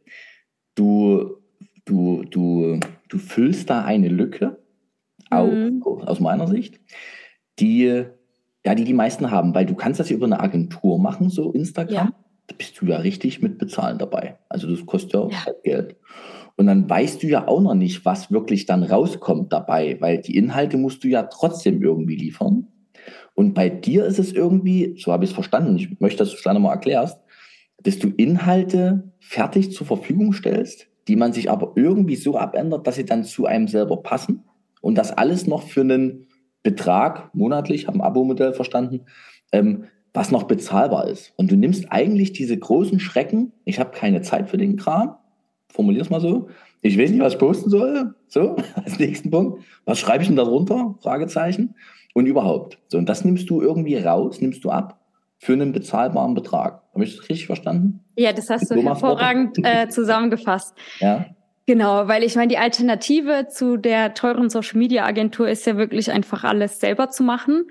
[0.75, 1.39] du,
[1.85, 4.59] du, du, du füllst da eine Lücke
[5.31, 5.83] mhm.
[5.85, 6.81] auf, aus meiner Sicht,
[7.59, 8.05] die
[8.65, 11.51] ja, die die meisten haben, weil du kannst das ja über eine Agentur machen, so
[11.51, 11.95] Instagram.
[11.95, 12.13] Ja
[12.59, 14.39] bist du ja richtig mit Bezahlen dabei.
[14.49, 15.47] Also das kostet ja, ja.
[15.47, 15.97] Halt Geld.
[16.57, 20.37] Und dann weißt du ja auch noch nicht, was wirklich dann rauskommt dabei, weil die
[20.37, 22.69] Inhalte musst du ja trotzdem irgendwie liefern.
[23.35, 26.37] Und bei dir ist es irgendwie, so habe ich es verstanden, ich möchte, dass du
[26.37, 27.19] es dann mal erklärst,
[27.83, 32.97] dass du Inhalte fertig zur Verfügung stellst, die man sich aber irgendwie so abändert, dass
[32.97, 34.45] sie dann zu einem selber passen.
[34.83, 36.27] Und das alles noch für einen
[36.63, 39.07] Betrag monatlich, habe ein Abo-Modell verstanden,
[39.53, 41.33] ähm, was noch bezahlbar ist.
[41.37, 45.17] Und du nimmst eigentlich diese großen Schrecken, ich habe keine Zeit für den Kram,
[45.69, 46.49] formulier es mal so,
[46.83, 50.37] ich weiß nicht, was ich posten soll, so, als nächsten Punkt, was schreibe ich denn
[50.37, 51.75] da drunter, Fragezeichen,
[52.15, 52.79] und überhaupt.
[52.89, 55.01] So, und das nimmst du irgendwie raus, nimmst du ab
[55.39, 56.83] für einen bezahlbaren Betrag.
[56.93, 58.01] Habe ich das richtig verstanden?
[58.17, 60.75] Ja, das hast du hervorragend äh, zusammengefasst.
[61.01, 61.27] Ja.
[61.67, 66.11] Genau, weil ich meine, die Alternative zu der teuren Social Media Agentur ist ja wirklich
[66.11, 67.67] einfach alles selber zu machen.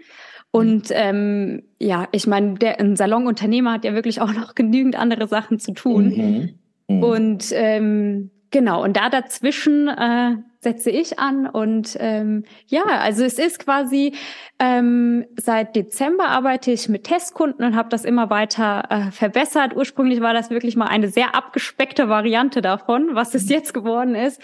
[0.51, 5.27] Und ähm, ja, ich meine, der ein Salonunternehmer hat ja wirklich auch noch genügend andere
[5.27, 6.09] Sachen zu tun.
[6.15, 6.95] Mhm.
[6.95, 7.03] Mhm.
[7.03, 11.47] Und ähm, genau, und da dazwischen äh, setze ich an.
[11.47, 14.13] Und ähm, ja, also es ist quasi,
[14.59, 19.75] ähm, seit Dezember arbeite ich mit Testkunden und habe das immer weiter äh, verbessert.
[19.75, 23.51] Ursprünglich war das wirklich mal eine sehr abgespeckte Variante davon, was es mhm.
[23.51, 24.39] jetzt geworden ist.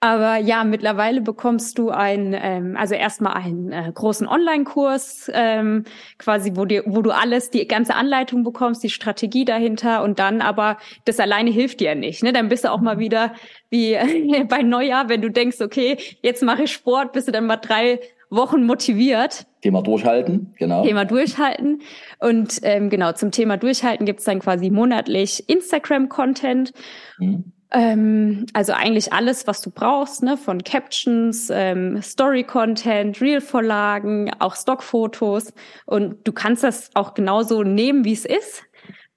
[0.00, 5.84] Aber ja, mittlerweile bekommst du ein, ähm, also erstmal einen äh, großen Online-Kurs, ähm,
[6.18, 10.40] quasi, wo dir, wo du alles, die ganze Anleitung bekommst, die Strategie dahinter und dann
[10.40, 12.22] aber das alleine hilft dir nicht.
[12.22, 12.32] Ne?
[12.32, 13.34] Dann bist du auch mal wieder
[13.70, 13.98] wie
[14.48, 17.98] bei Neujahr, wenn du denkst, okay, jetzt mache ich Sport, bist du dann mal drei
[18.30, 19.46] Wochen motiviert.
[19.62, 20.84] Thema durchhalten, genau.
[20.84, 21.82] Thema durchhalten.
[22.20, 26.72] Und ähm, genau, zum Thema durchhalten gibt's dann quasi monatlich Instagram-Content.
[27.18, 27.52] Mhm.
[27.70, 35.52] Ähm, also eigentlich alles, was du brauchst, ne, von Captions, ähm, Story-Content, Reel-Vorlagen, auch Stockfotos.
[35.84, 38.64] Und du kannst das auch genauso nehmen, wie es ist.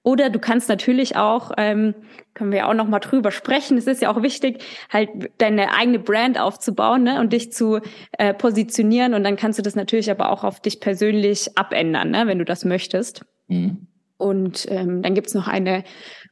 [0.04, 1.94] Oder du kannst natürlich auch, ähm,
[2.34, 3.78] können wir auch noch mal drüber sprechen.
[3.78, 7.80] Es ist ja auch wichtig, halt deine eigene Brand aufzubauen ne, und dich zu
[8.18, 9.14] äh, positionieren.
[9.14, 12.44] Und dann kannst du das natürlich aber auch auf dich persönlich abändern, ne, wenn du
[12.44, 13.24] das möchtest.
[13.46, 13.86] Mhm.
[14.16, 15.84] Und ähm, dann gibt's noch eine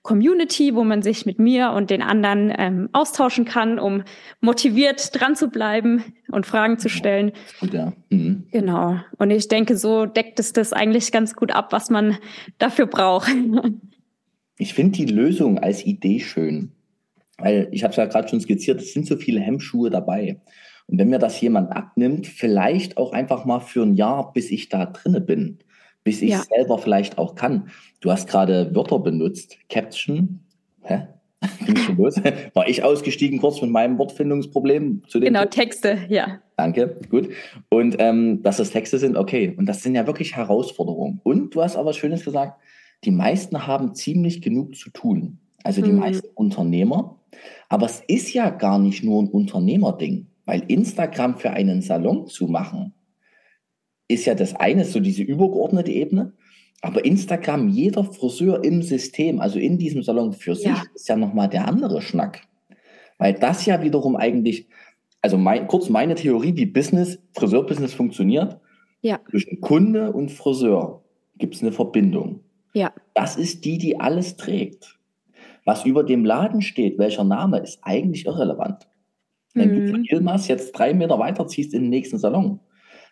[0.03, 4.03] Community, wo man sich mit mir und den anderen ähm, austauschen kann, um
[4.41, 7.33] motiviert dran zu bleiben und Fragen zu stellen.
[7.61, 7.93] Gut, ja.
[8.09, 8.47] Mhm.
[8.51, 8.99] Genau.
[9.19, 12.17] Und ich denke, so deckt es das eigentlich ganz gut ab, was man
[12.59, 13.31] dafür braucht.
[14.63, 16.73] Ich finde die Lösung als Idee schön,
[17.39, 20.43] weil ich habe es ja gerade schon skizziert, es sind so viele Hemmschuhe dabei.
[20.87, 24.69] Und wenn mir das jemand abnimmt, vielleicht auch einfach mal für ein Jahr, bis ich
[24.69, 25.61] da drinne bin,
[26.05, 26.43] bis ich ja.
[26.43, 27.71] selber vielleicht auch kann.
[28.01, 30.41] Du hast gerade Wörter benutzt, Caption.
[30.83, 31.07] Hä?
[31.67, 32.17] Ging schon los?
[32.55, 35.33] War ich ausgestiegen kurz mit meinem Wortfindungsproblem zu dem?
[35.33, 36.41] Genau, Texte, ja.
[36.57, 37.31] Danke, gut.
[37.71, 39.55] Und ähm, dass das Texte sind, okay.
[39.57, 41.21] Und das sind ja wirklich Herausforderungen.
[41.23, 42.61] Und du hast aber Schönes gesagt,
[43.05, 45.39] die meisten haben ziemlich genug zu tun.
[45.65, 46.01] Also die mhm.
[46.01, 47.17] meisten Unternehmer.
[47.69, 52.47] Aber es ist ja gar nicht nur ein Unternehmerding, weil Instagram für einen Salon zu
[52.49, 52.93] machen,
[54.11, 56.33] ist ja das eine, so diese übergeordnete Ebene.
[56.83, 60.83] Aber Instagram, jeder Friseur im System, also in diesem Salon für sich, ja.
[60.94, 62.42] ist ja nochmal der andere Schnack.
[63.18, 64.66] Weil das ja wiederum eigentlich,
[65.20, 68.59] also mein, kurz meine Theorie, wie Business, Friseurbusiness funktioniert.
[69.03, 69.20] Ja.
[69.31, 71.03] Zwischen Kunde und Friseur
[71.37, 72.40] gibt es eine Verbindung.
[72.73, 72.92] Ja.
[73.14, 74.99] Das ist die, die alles trägt.
[75.66, 78.88] Was über dem Laden steht, welcher Name, ist eigentlich irrelevant.
[79.53, 80.07] Wenn du von Mhm.
[80.09, 82.61] Ilmas jetzt drei Meter weiterziehst in den nächsten Salon,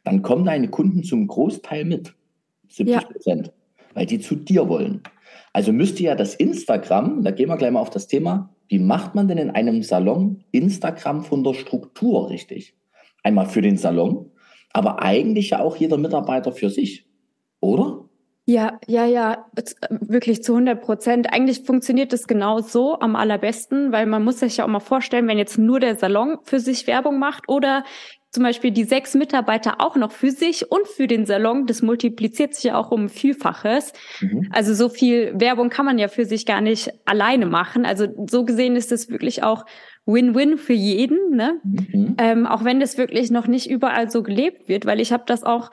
[0.05, 2.15] dann kommen deine Kunden zum Großteil mit.
[2.69, 3.53] 70 Prozent.
[3.95, 5.03] Weil die zu dir wollen.
[5.53, 9.15] Also müsste ja das Instagram, da gehen wir gleich mal auf das Thema, wie macht
[9.15, 12.75] man denn in einem Salon Instagram von der Struktur richtig?
[13.23, 14.31] Einmal für den Salon,
[14.73, 17.07] aber eigentlich ja auch jeder Mitarbeiter für sich.
[17.61, 18.05] Oder?
[18.45, 21.33] Ja, ja, ja, z- wirklich zu 100 Prozent.
[21.33, 25.29] Eigentlich funktioniert das genau so am allerbesten, weil man muss sich ja auch mal vorstellen,
[25.29, 27.85] wenn jetzt nur der Salon für sich Werbung macht oder
[28.31, 32.55] zum Beispiel die sechs Mitarbeiter auch noch für sich und für den Salon, das multipliziert
[32.55, 33.93] sich ja auch um Vielfaches.
[34.21, 34.49] Mhm.
[34.53, 37.87] Also so viel Werbung kann man ja für sich gar nicht alleine machen.
[37.87, 39.65] Also so gesehen ist es wirklich auch
[40.05, 41.61] Win-Win für jeden, ne?
[41.65, 42.17] Mhm.
[42.19, 45.43] Ähm, auch wenn das wirklich noch nicht überall so gelebt wird, weil ich habe das
[45.43, 45.71] auch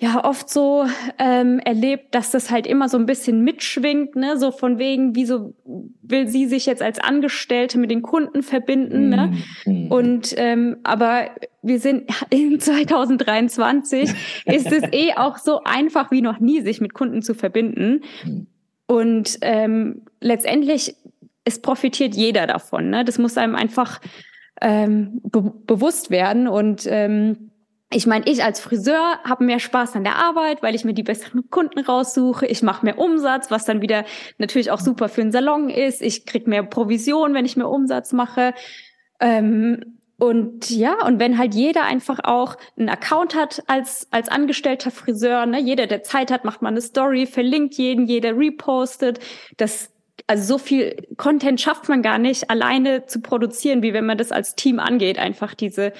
[0.00, 0.86] ja oft so
[1.18, 5.54] ähm, erlebt, dass das halt immer so ein bisschen mitschwingt, ne, so von wegen, wieso
[6.02, 9.32] will sie sich jetzt als Angestellte mit den Kunden verbinden, ne?
[9.66, 9.92] Mhm.
[9.92, 11.30] Und ähm, aber
[11.62, 14.10] wir sind in 2023
[14.46, 18.00] ist es eh auch so einfach wie noch nie, sich mit Kunden zu verbinden.
[18.24, 18.46] Mhm.
[18.86, 20.96] Und ähm, letztendlich
[21.44, 22.90] es profitiert jeder davon.
[22.90, 23.04] Ne?
[23.04, 24.00] Das muss einem einfach
[24.60, 27.49] ähm, be bewusst werden und ähm,
[27.92, 31.02] ich meine, ich als Friseur habe mehr Spaß an der Arbeit, weil ich mir die
[31.02, 32.46] besseren Kunden raussuche.
[32.46, 34.04] Ich mache mehr Umsatz, was dann wieder
[34.38, 36.00] natürlich auch super für den Salon ist.
[36.00, 38.54] Ich krieg mehr Provision, wenn ich mehr Umsatz mache.
[39.18, 44.92] Ähm, und ja, und wenn halt jeder einfach auch einen Account hat als, als angestellter
[44.92, 49.18] Friseur, ne, jeder, der Zeit hat, macht mal eine Story, verlinkt jeden, jeder repostet.
[49.56, 49.90] Das,
[50.28, 54.30] also so viel Content schafft man gar nicht alleine zu produzieren, wie wenn man das
[54.30, 55.92] als Team angeht, einfach diese,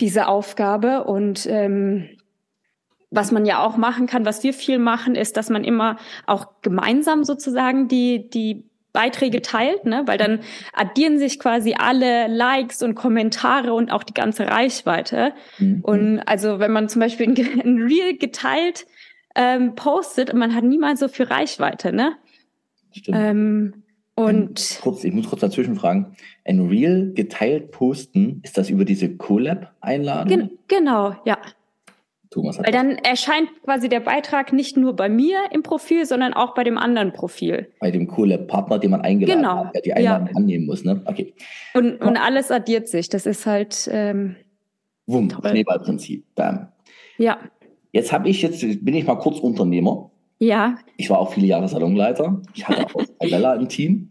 [0.00, 1.04] diese Aufgabe.
[1.04, 2.08] Und ähm,
[3.10, 6.46] was man ja auch machen kann, was wir viel machen, ist, dass man immer auch
[6.62, 10.02] gemeinsam sozusagen die, die Beiträge teilt, ne?
[10.06, 10.40] weil dann
[10.72, 15.34] addieren sich quasi alle Likes und Kommentare und auch die ganze Reichweite.
[15.58, 15.80] Mhm.
[15.82, 18.86] Und also wenn man zum Beispiel ein, Reel geteilt
[19.34, 22.16] ähm, postet und man hat niemals so viel Reichweite, ne?
[22.90, 23.18] Stimmt.
[23.20, 23.82] Ähm,
[24.16, 26.16] und kurz, ich muss kurz dazwischen fragen.
[26.44, 30.28] Ein Reel geteilt posten, ist das über diese Collab-Einladung?
[30.28, 31.38] gen genau, ja.
[32.30, 36.34] Thomas hat Weil dann erscheint quasi der Beitrag nicht nur bei mir im Profil, sondern
[36.34, 37.68] auch bei dem anderen Profil.
[37.78, 39.96] bei dem Collab-Partner, den man eingeladen Genau, hat, der die ja.
[39.96, 40.82] Einladung annehmen muss.
[40.84, 41.00] Ne?
[41.04, 41.32] Okay.
[41.74, 43.08] Und, und alles addiert sich.
[43.08, 44.36] Das ist halt, ähm,
[45.06, 45.30] Wumm.
[45.30, 46.24] Schneeballprinzip.
[46.34, 46.68] Bam.
[47.18, 47.38] ja,
[47.92, 50.10] Jetzt habe ich jetzt, bin ich mal kurz Unternehmer.
[50.38, 52.40] Ja, Ich war auch viele Jahre Salonleiter.
[52.54, 54.10] Ich hatte auch Alella im Team.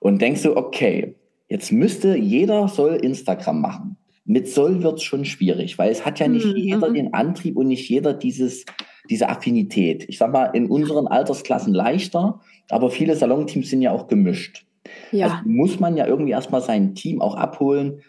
[0.00, 1.14] Und denkst so, okay,
[1.48, 3.96] jetzt müsste jeder soll Instagram machen.
[4.24, 6.56] Mit soll wird es schon schwierig, weil es hat ja nicht Mhm.
[6.56, 8.64] jeder den Antrieb und nicht jeder dieses,
[9.08, 10.04] diese Affinität.
[10.08, 14.64] Ich sag mal, in unseren Altersklassen leichter, aber viele Salonteams sind ja auch gemischt.
[15.12, 18.00] ja, Also muss man ja irgendwie erstmal sein Team auch abholen,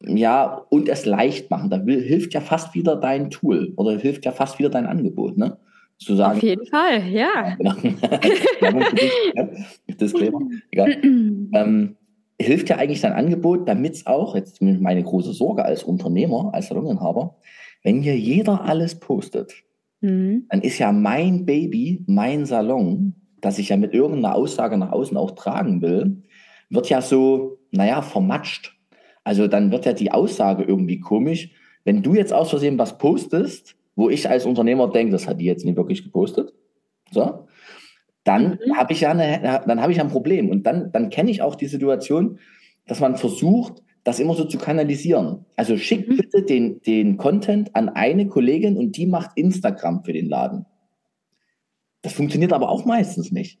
[0.00, 1.70] ja, und es leicht machen.
[1.70, 5.36] Da will, hilft ja fast wieder dein Tool oder hilft ja fast wieder dein Angebot,
[5.38, 5.56] ne?
[5.98, 7.56] Zu sagen, auf jeden Fall, ja.
[7.58, 7.74] genau.
[10.00, 10.96] Disclaimer, egal.
[11.54, 11.96] Ähm,
[12.40, 16.66] hilft ja eigentlich dein Angebot, damit es auch, jetzt meine große Sorge als Unternehmer, als
[16.68, 17.36] Saloninhaber,
[17.82, 19.54] wenn hier jeder alles postet,
[20.02, 20.44] Mhm.
[20.50, 25.16] dann ist ja mein Baby, mein Salon, das ich ja mit irgendeiner Aussage nach außen
[25.16, 26.22] auch tragen will,
[26.68, 28.76] wird ja so, naja, vermatscht.
[29.24, 31.50] Also dann wird ja die Aussage irgendwie komisch.
[31.84, 35.46] Wenn du jetzt aus Versehen was postest, wo ich als Unternehmer denke, das hat die
[35.46, 36.52] jetzt nicht wirklich gepostet,
[37.10, 37.46] so,
[38.24, 38.76] dann Mhm.
[38.76, 40.50] habe ich ja eine, dann habe ich ja ein Problem.
[40.50, 42.38] Und dann, dann kenne ich auch die Situation,
[42.86, 45.44] dass man versucht, das immer so zu kanalisieren.
[45.56, 46.16] Also schick Mhm.
[46.16, 50.66] bitte den, den Content an eine Kollegin und die macht Instagram für den Laden.
[52.02, 53.58] Das funktioniert aber auch meistens nicht.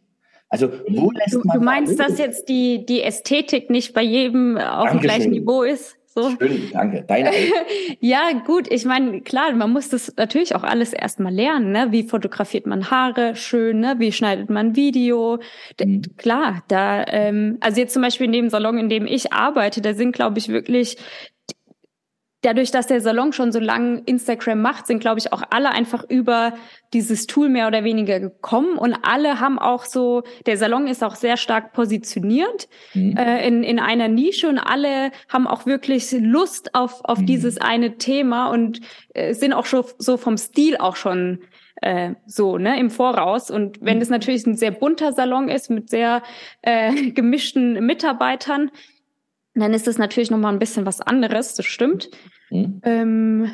[0.48, 4.02] Also wo lässt Du, man du meinst, da dass jetzt die, die Ästhetik nicht bei
[4.02, 5.00] jedem auf dem Dankeschön.
[5.00, 5.95] gleichen Niveau ist?
[6.16, 6.30] So?
[6.30, 7.04] Schön, danke.
[7.06, 7.30] Deine
[8.00, 11.88] Ja, gut, ich meine, klar, man muss das natürlich auch alles erstmal lernen, ne?
[11.90, 13.96] Wie fotografiert man Haare schön, ne?
[13.98, 15.38] Wie schneidet man Video?
[15.78, 16.00] Mhm.
[16.16, 19.92] Klar, da, ähm, also jetzt zum Beispiel in dem Salon, in dem ich arbeite, da
[19.92, 20.96] sind, glaube ich, wirklich
[22.46, 26.04] dadurch, dass der Salon schon so lange Instagram macht, sind, glaube ich, auch alle einfach
[26.08, 26.54] über
[26.92, 31.16] dieses Tool mehr oder weniger gekommen und alle haben auch so, der Salon ist auch
[31.16, 33.16] sehr stark positioniert Mhm.
[33.16, 37.26] äh, in, in einer Nische und alle haben auch wirklich Lust auf, auf Mhm.
[37.26, 38.80] dieses eine Thema und
[39.14, 41.40] äh, sind auch schon so vom Stil auch schon
[41.82, 44.02] äh, so ne im Voraus und wenn Mhm.
[44.02, 46.22] es natürlich ein sehr bunter Salon ist mit sehr
[46.62, 48.70] äh, gemischten Mitarbeitern
[49.60, 52.10] dann ist es natürlich noch mal ein bisschen was anderes das stimmt
[52.50, 52.80] Mhm.
[52.84, 53.50] ähm,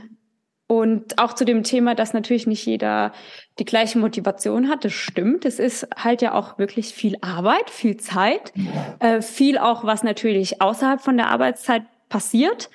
[0.67, 3.13] Und auch zu dem Thema, dass natürlich nicht jeder
[3.59, 5.45] die gleiche Motivation hat, das stimmt.
[5.45, 8.53] Es ist halt ja auch wirklich viel Arbeit, viel Zeit,
[8.99, 12.71] äh, viel auch, was natürlich außerhalb von der Arbeitszeit passiert.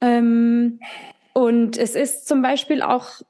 [0.00, 0.80] Ähm,
[1.34, 3.20] und es ist zum Beispiel auch,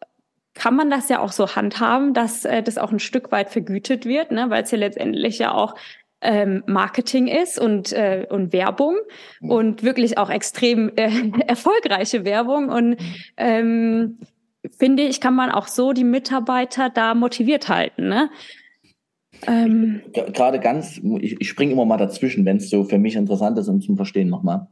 [0.55, 4.05] kann man das ja auch so handhaben, dass äh, das auch ein Stück weit vergütet
[4.05, 4.51] wird, ne?
[4.51, 5.75] weil es ja letztendlich ja auch
[6.21, 8.97] ähm, Marketing ist und, äh, und Werbung
[9.41, 9.51] mhm.
[9.51, 11.11] und wirklich auch extrem äh,
[11.47, 12.69] erfolgreiche Werbung.
[12.69, 12.97] Und
[13.37, 14.19] ähm,
[14.79, 18.09] finde ich, kann man auch so die Mitarbeiter da motiviert halten.
[18.09, 18.31] Ne?
[19.47, 23.59] Ähm, Gerade ganz, ich, ich springe immer mal dazwischen, wenn es so für mich interessant
[23.59, 24.69] ist und zum Verstehen nochmal.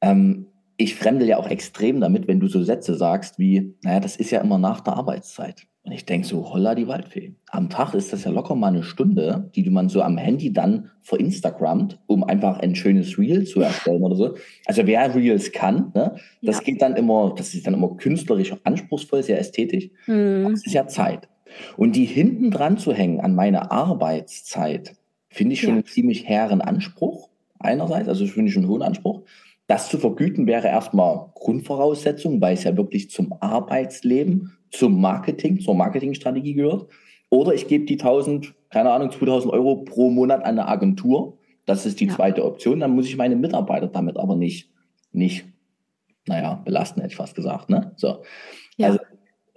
[0.00, 0.46] Ähm,
[0.76, 4.30] ich fremdel ja auch extrem damit, wenn du so Sätze sagst wie, naja, das ist
[4.30, 5.66] ja immer nach der Arbeitszeit.
[5.84, 7.34] Und ich denke so, holla die Waldfee.
[7.50, 10.90] Am Tag ist das ja locker mal eine Stunde, die man so am Handy dann
[11.02, 14.34] vor Instagramt, um einfach ein schönes Reel zu erstellen oder so.
[14.64, 16.62] Also wer Reels kann, ne, das ja.
[16.62, 19.90] geht dann immer, das ist dann immer künstlerisch anspruchsvoll, sehr ästhetisch.
[20.06, 20.48] Mhm.
[20.52, 21.28] Das ist ja Zeit.
[21.76, 24.96] Und die hinten dran zu hängen an meine Arbeitszeit,
[25.28, 25.74] finde ich schon ja.
[25.76, 29.22] einen ziemlich hehren Anspruch einerseits, also finde ich schon einen hohen Anspruch.
[29.66, 35.74] Das zu vergüten wäre erstmal Grundvoraussetzung, weil es ja wirklich zum Arbeitsleben, zum Marketing, zur
[35.74, 36.86] Marketingstrategie gehört.
[37.30, 41.38] Oder ich gebe die 1000, keine Ahnung, 2000 Euro pro Monat an eine Agentur.
[41.66, 42.14] Das ist die ja.
[42.14, 42.80] zweite Option.
[42.80, 44.70] Dann muss ich meine Mitarbeiter damit aber nicht,
[45.12, 45.44] nicht,
[46.26, 47.70] naja, belasten, hätte ich fast gesagt.
[47.70, 47.92] Ne?
[47.96, 48.22] So.
[48.76, 48.88] Ja.
[48.88, 49.00] Also,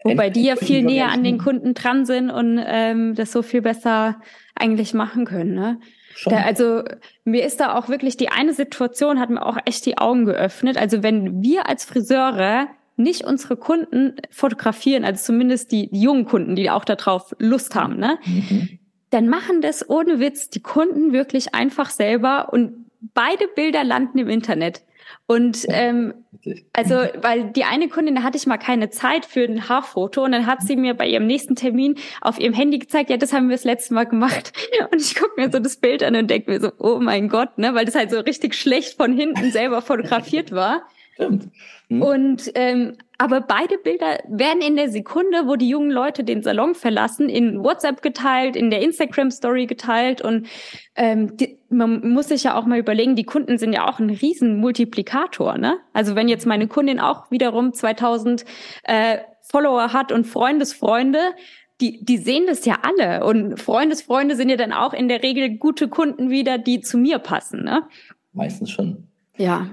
[0.03, 3.61] Wobei die ja viel näher an den Kunden dran sind und ähm, das so viel
[3.61, 4.21] besser
[4.55, 5.53] eigentlich machen können.
[5.53, 5.79] Ne?
[6.25, 6.83] Da, also
[7.25, 10.77] mir ist da auch wirklich die eine Situation hat mir auch echt die Augen geöffnet.
[10.77, 16.55] Also wenn wir als Friseure nicht unsere Kunden fotografieren, also zumindest die, die jungen Kunden,
[16.55, 18.17] die auch darauf Lust haben, ne?
[18.25, 18.79] Mhm.
[19.09, 24.27] Dann machen das ohne Witz die Kunden wirklich einfach selber und beide Bilder landen im
[24.27, 24.81] Internet.
[25.25, 26.13] Und ähm,
[26.73, 30.31] also, weil die eine Kundin, da hatte ich mal keine Zeit für ein Haarfoto und
[30.31, 33.49] dann hat sie mir bei ihrem nächsten Termin auf ihrem Handy gezeigt, ja, das haben
[33.49, 34.53] wir das letzte Mal gemacht.
[34.91, 37.57] Und ich gucke mir so das Bild an und denke mir so, oh mein Gott,
[37.57, 40.83] ne, weil das halt so richtig schlecht von hinten selber fotografiert war.
[41.17, 41.49] Stimmt.
[41.89, 42.01] Hm.
[42.03, 46.75] Und ähm, aber beide Bilder werden in der Sekunde, wo die jungen Leute den Salon
[46.75, 50.47] verlassen, in WhatsApp geteilt, in der Instagram Story geteilt und
[50.95, 54.11] ähm, die, man muss sich ja auch mal überlegen, die Kunden sind ja auch ein
[54.11, 55.79] riesen Multiplikator, ne?
[55.91, 58.45] Also wenn jetzt meine Kundin auch wiederum 2000
[58.83, 61.19] äh, Follower hat und Freundesfreunde,
[61.81, 65.57] die, die sehen das ja alle und Freundesfreunde sind ja dann auch in der Regel
[65.57, 67.87] gute Kunden wieder, die zu mir passen, ne?
[68.33, 69.07] Meistens schon.
[69.35, 69.71] Ja.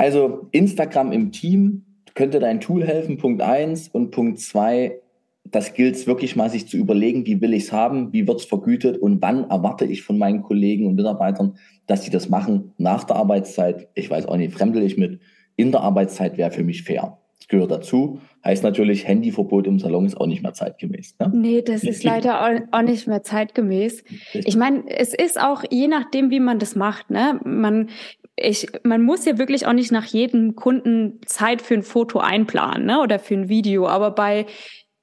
[0.00, 1.84] Also Instagram im Team
[2.14, 5.00] könnte dein Tool helfen, Punkt eins Und Punkt zwei
[5.44, 8.40] das gilt es wirklich mal sich zu überlegen, wie will ich es haben, wie wird
[8.40, 12.72] es vergütet und wann erwarte ich von meinen Kollegen und Mitarbeitern, dass sie das machen
[12.78, 13.88] nach der Arbeitszeit.
[13.94, 15.20] Ich weiß auch nicht, fremdel ich mit.
[15.56, 17.18] In der Arbeitszeit wäre für mich fair.
[17.38, 18.20] Das gehört dazu.
[18.44, 21.16] Heißt natürlich, Handyverbot im Salon ist auch nicht mehr zeitgemäß.
[21.18, 21.32] Ne?
[21.34, 24.04] Nee, das ist leider auch nicht mehr zeitgemäß.
[24.32, 27.10] Ich meine, es ist auch je nachdem, wie man das macht.
[27.10, 27.40] Ne?
[27.44, 27.88] Man,
[28.40, 32.86] ich, man muss ja wirklich auch nicht nach jedem Kunden Zeit für ein Foto einplanen
[32.86, 33.00] ne?
[33.00, 33.86] oder für ein Video.
[33.86, 34.46] Aber bei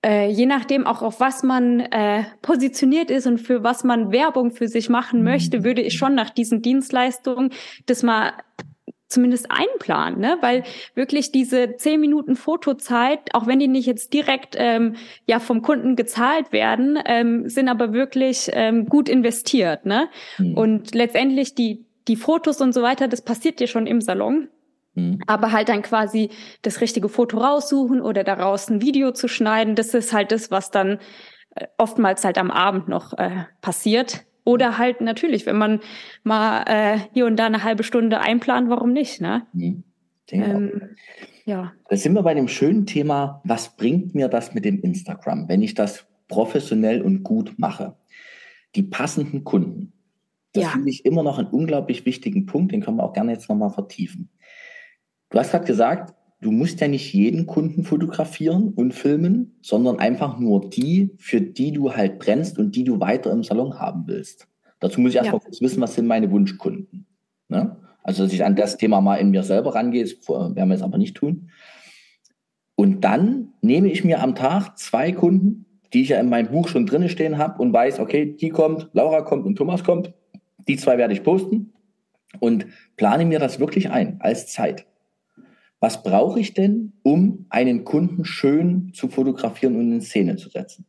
[0.05, 4.51] äh, je nachdem auch auf was man äh, positioniert ist und für was man Werbung
[4.51, 5.63] für sich machen möchte, mhm.
[5.63, 7.51] würde ich schon nach diesen Dienstleistungen
[7.85, 8.33] das mal
[9.09, 10.37] zumindest einplanen, ne?
[10.41, 14.95] weil wirklich diese zehn Minuten Fotozeit, auch wenn die nicht jetzt direkt ähm,
[15.25, 19.85] ja vom Kunden gezahlt werden, ähm, sind aber wirklich ähm, gut investiert.
[19.85, 20.09] Ne?
[20.37, 20.57] Mhm.
[20.57, 24.49] Und letztendlich die die Fotos und so weiter, das passiert dir schon im Salon.
[24.95, 25.19] Mhm.
[25.27, 26.29] Aber halt dann quasi
[26.63, 30.71] das richtige Foto raussuchen oder daraus ein Video zu schneiden, das ist halt das, was
[30.71, 30.99] dann
[31.55, 34.25] äh, oftmals halt am Abend noch äh, passiert.
[34.43, 35.81] Oder halt natürlich, wenn man
[36.23, 39.45] mal äh, hier und da eine halbe Stunde einplant, warum nicht, ne?
[39.53, 39.83] Mhm.
[40.31, 40.95] Ähm,
[41.45, 41.73] ja.
[41.89, 45.61] Da sind wir bei dem schönen Thema, was bringt mir das mit dem Instagram, wenn
[45.61, 47.95] ich das professionell und gut mache?
[48.75, 49.93] Die passenden Kunden.
[50.53, 50.69] Das ja.
[50.69, 53.69] finde ich immer noch einen unglaublich wichtigen Punkt, den können wir auch gerne jetzt nochmal
[53.69, 54.29] vertiefen.
[55.29, 60.39] Du hast gerade gesagt, du musst ja nicht jeden Kunden fotografieren und filmen, sondern einfach
[60.39, 64.47] nur die, für die du halt brennst und die du weiter im Salon haben willst.
[64.79, 65.45] Dazu muss ich erstmal ja.
[65.45, 67.07] kurz wissen, was sind meine Wunschkunden.
[67.49, 67.75] Ne?
[68.03, 70.83] Also, dass ich an das Thema mal in mir selber rangehe, das werden wir jetzt
[70.83, 71.49] aber nicht tun.
[72.75, 76.67] Und dann nehme ich mir am Tag zwei Kunden, die ich ja in meinem Buch
[76.67, 80.13] schon drinne stehen habe und weiß, okay, die kommt, Laura kommt und Thomas kommt.
[80.67, 81.73] Die zwei werde ich posten
[82.39, 84.85] und plane mir das wirklich ein als Zeit.
[85.79, 90.85] Was brauche ich denn, um einen Kunden schön zu fotografieren und in Szene zu setzen?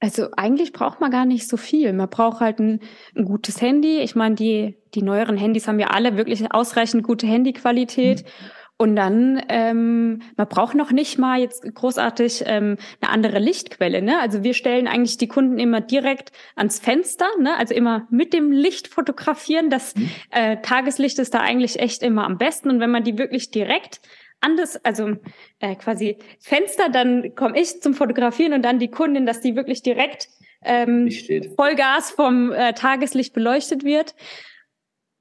[0.00, 1.92] Also eigentlich braucht man gar nicht so viel.
[1.92, 2.80] Man braucht halt ein,
[3.16, 4.00] ein gutes Handy.
[4.00, 8.22] Ich meine, die, die neueren Handys haben ja alle wirklich ausreichend gute Handyqualität.
[8.22, 8.28] Mhm.
[8.76, 14.02] Und dann, ähm, man braucht noch nicht mal jetzt großartig ähm, eine andere Lichtquelle.
[14.02, 14.18] Ne?
[14.20, 17.56] Also wir stellen eigentlich die Kunden immer direkt ans Fenster, ne?
[17.56, 19.70] also immer mit dem Licht fotografieren.
[19.70, 20.10] Das mhm.
[20.30, 22.68] äh, Tageslicht ist da eigentlich echt immer am besten.
[22.68, 24.00] Und wenn man die wirklich direkt
[24.40, 25.16] an das, also
[25.60, 29.82] äh, quasi Fenster, dann komme ich zum Fotografieren und dann die Kundin, dass die wirklich
[29.82, 30.28] direkt
[30.64, 31.10] ähm,
[31.56, 34.14] Vollgas vom äh, Tageslicht beleuchtet wird.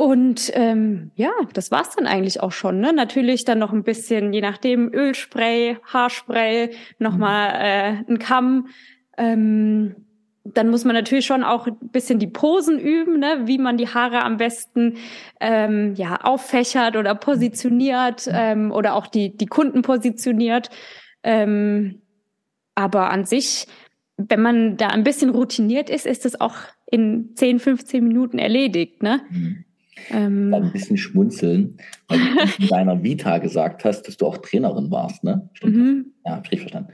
[0.04, 2.82] Und ähm, ja, das war's dann eigentlich auch schon.
[2.82, 2.92] Ne?
[2.92, 8.10] Natürlich dann noch ein bisschen, je nachdem, Ölspray, Haarspray, nochmal mhm.
[8.10, 8.68] äh, ein Kamm.
[9.18, 9.96] Ähm,
[10.44, 13.44] dann muss man natürlich schon auch ein bisschen die Posen üben, ne?
[13.46, 14.98] wie man die Haare am besten
[15.40, 18.34] ähm, ja auffächert oder positioniert mhm.
[18.36, 20.70] ähm, oder auch die die Kunden positioniert.
[21.24, 22.02] Ähm,
[22.76, 23.68] aber an sich,
[24.18, 26.58] wenn man da ein bisschen routiniert ist, ist es auch
[26.92, 29.02] in 10, 15 Minuten erledigt.
[29.02, 29.22] Ne?
[29.30, 29.64] Mhm.
[30.10, 31.78] Ähm, ein bisschen schmunzeln,
[32.08, 32.26] weil du
[32.64, 35.50] in deiner Vita gesagt hast, dass du auch Trainerin warst, ne?
[35.54, 36.06] Stimmt mhm.
[36.26, 36.92] Ja, hab ich verstanden.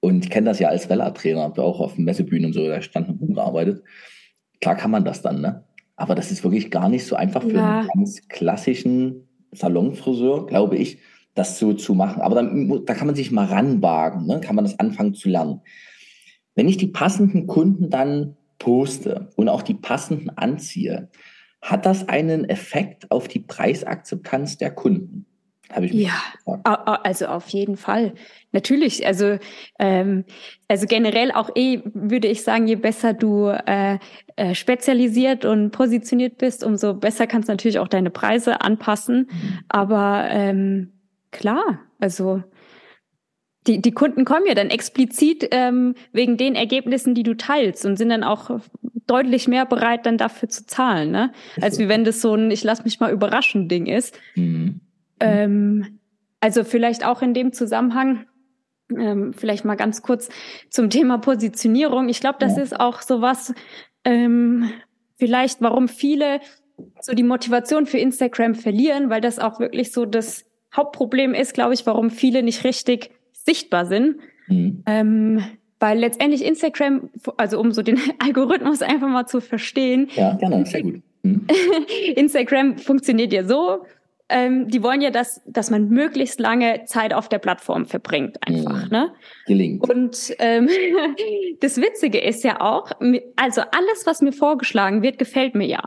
[0.00, 3.08] Und ich kenne das ja als Vella-Trainer, habe auch auf Messebühnen und so, da stand
[3.08, 3.82] und rumgearbeitet.
[4.60, 5.64] Klar kann man das dann, ne?
[5.96, 7.80] Aber das ist wirklich gar nicht so einfach für ja.
[7.80, 10.98] einen ganz klassischen Salonfriseur, glaube ich,
[11.34, 12.22] das so zu machen.
[12.22, 14.40] Aber dann, da kann man sich mal ranwagen, ne?
[14.40, 15.60] kann man das anfangen zu lernen.
[16.54, 21.10] Wenn ich die passenden Kunden dann poste und auch die passenden anziehe,
[21.64, 25.24] hat das einen Effekt auf die Preisakzeptanz der Kunden?
[25.72, 26.12] Habe ich ja,
[26.44, 27.06] gefragt.
[27.06, 28.12] also auf jeden Fall.
[28.52, 29.38] Natürlich, also
[29.78, 30.24] ähm,
[30.68, 33.98] also generell auch eh würde ich sagen, je besser du äh,
[34.36, 39.30] äh, spezialisiert und positioniert bist, umso besser kannst du natürlich auch deine Preise anpassen.
[39.30, 39.58] Mhm.
[39.70, 40.92] Aber ähm,
[41.30, 42.42] klar, also
[43.66, 47.96] die, die Kunden kommen ja dann explizit ähm, wegen den Ergebnissen, die du teilst und
[47.96, 48.60] sind dann auch
[49.06, 51.32] deutlich mehr bereit, dann dafür zu zahlen, ne?
[51.60, 54.18] Als wie wenn das so ein Ich lass mich mal überraschen Ding ist.
[54.34, 54.80] Mhm.
[55.20, 55.98] Ähm,
[56.40, 58.26] also vielleicht auch in dem Zusammenhang,
[58.96, 60.28] ähm, vielleicht mal ganz kurz
[60.70, 62.08] zum Thema Positionierung.
[62.08, 62.62] Ich glaube, das ja.
[62.62, 63.54] ist auch sowas,
[64.04, 64.70] ähm,
[65.16, 66.40] vielleicht, warum viele
[67.00, 70.44] so die Motivation für Instagram verlieren, weil das auch wirklich so das
[70.74, 74.16] Hauptproblem ist, glaube ich, warum viele nicht richtig sichtbar sind.
[74.48, 74.82] Mhm.
[74.86, 75.44] Ähm,
[75.84, 80.08] weil letztendlich Instagram, also um so den Algorithmus einfach mal zu verstehen.
[80.14, 81.02] Ja, gerne, sehr gut.
[81.22, 81.46] Mhm.
[82.16, 83.84] Instagram funktioniert ja so,
[84.30, 88.86] ähm, die wollen ja, dass, dass man möglichst lange Zeit auf der Plattform verbringt, einfach.
[88.86, 88.90] Mhm.
[88.90, 89.12] Ne?
[89.46, 89.86] Gelingt.
[89.90, 90.70] Und ähm,
[91.60, 92.90] das Witzige ist ja auch,
[93.36, 95.82] also alles, was mir vorgeschlagen wird, gefällt mir ja.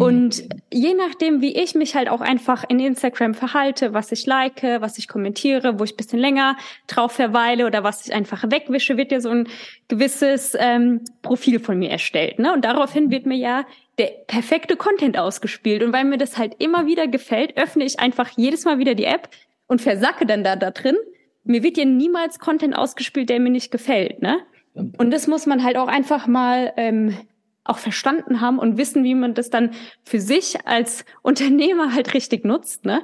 [0.00, 4.62] Und je nachdem, wie ich mich halt auch einfach in Instagram verhalte, was ich like,
[4.62, 9.12] was ich kommentiere, wo ich bisschen länger drauf verweile oder was ich einfach wegwische, wird
[9.12, 9.48] ja so ein
[9.88, 12.38] gewisses ähm, Profil von mir erstellt.
[12.38, 12.52] Ne?
[12.52, 13.66] Und daraufhin wird mir ja
[13.98, 15.82] der perfekte Content ausgespielt.
[15.82, 19.04] Und weil mir das halt immer wieder gefällt, öffne ich einfach jedes Mal wieder die
[19.04, 19.28] App
[19.66, 20.96] und versacke dann da, da drin.
[21.44, 24.22] Mir wird ja niemals Content ausgespielt, der mir nicht gefällt.
[24.22, 24.38] Ne?
[24.74, 27.16] Und das muss man halt auch einfach mal ähm,
[27.64, 29.70] auch verstanden haben und wissen, wie man das dann
[30.04, 33.02] für sich als Unternehmer halt richtig nutzt, ne?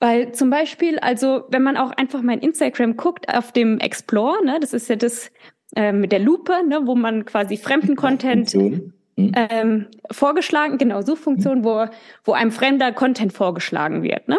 [0.00, 4.44] Weil zum Beispiel, also wenn man auch einfach mal in Instagram guckt auf dem Explore,
[4.44, 5.32] ne, das ist ja das
[5.74, 8.92] äh, mit der Lupe, ne, wo man quasi fremden Content hm.
[9.16, 11.86] ähm, vorgeschlagen, genau Suchfunktion, wo
[12.22, 14.38] wo einem fremder Content vorgeschlagen wird, ne?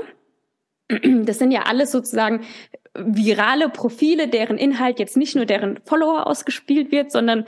[1.25, 2.45] Das sind ja alles sozusagen
[2.95, 7.45] virale Profile, deren Inhalt jetzt nicht nur deren Follower ausgespielt wird, sondern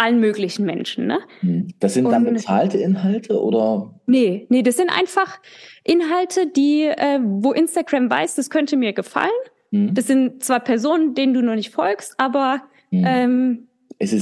[0.00, 1.06] allen möglichen Menschen.
[1.06, 1.18] Ne?
[1.40, 1.68] Hm.
[1.78, 3.94] Das sind dann bezahlte Inhalte oder?
[4.06, 5.38] Nee, nee, das sind einfach
[5.84, 9.30] Inhalte, die, äh, wo Instagram weiß, das könnte mir gefallen.
[9.72, 9.94] Hm.
[9.94, 13.04] Das sind zwar Personen, denen du noch nicht folgst, aber hm.
[13.06, 13.68] ähm,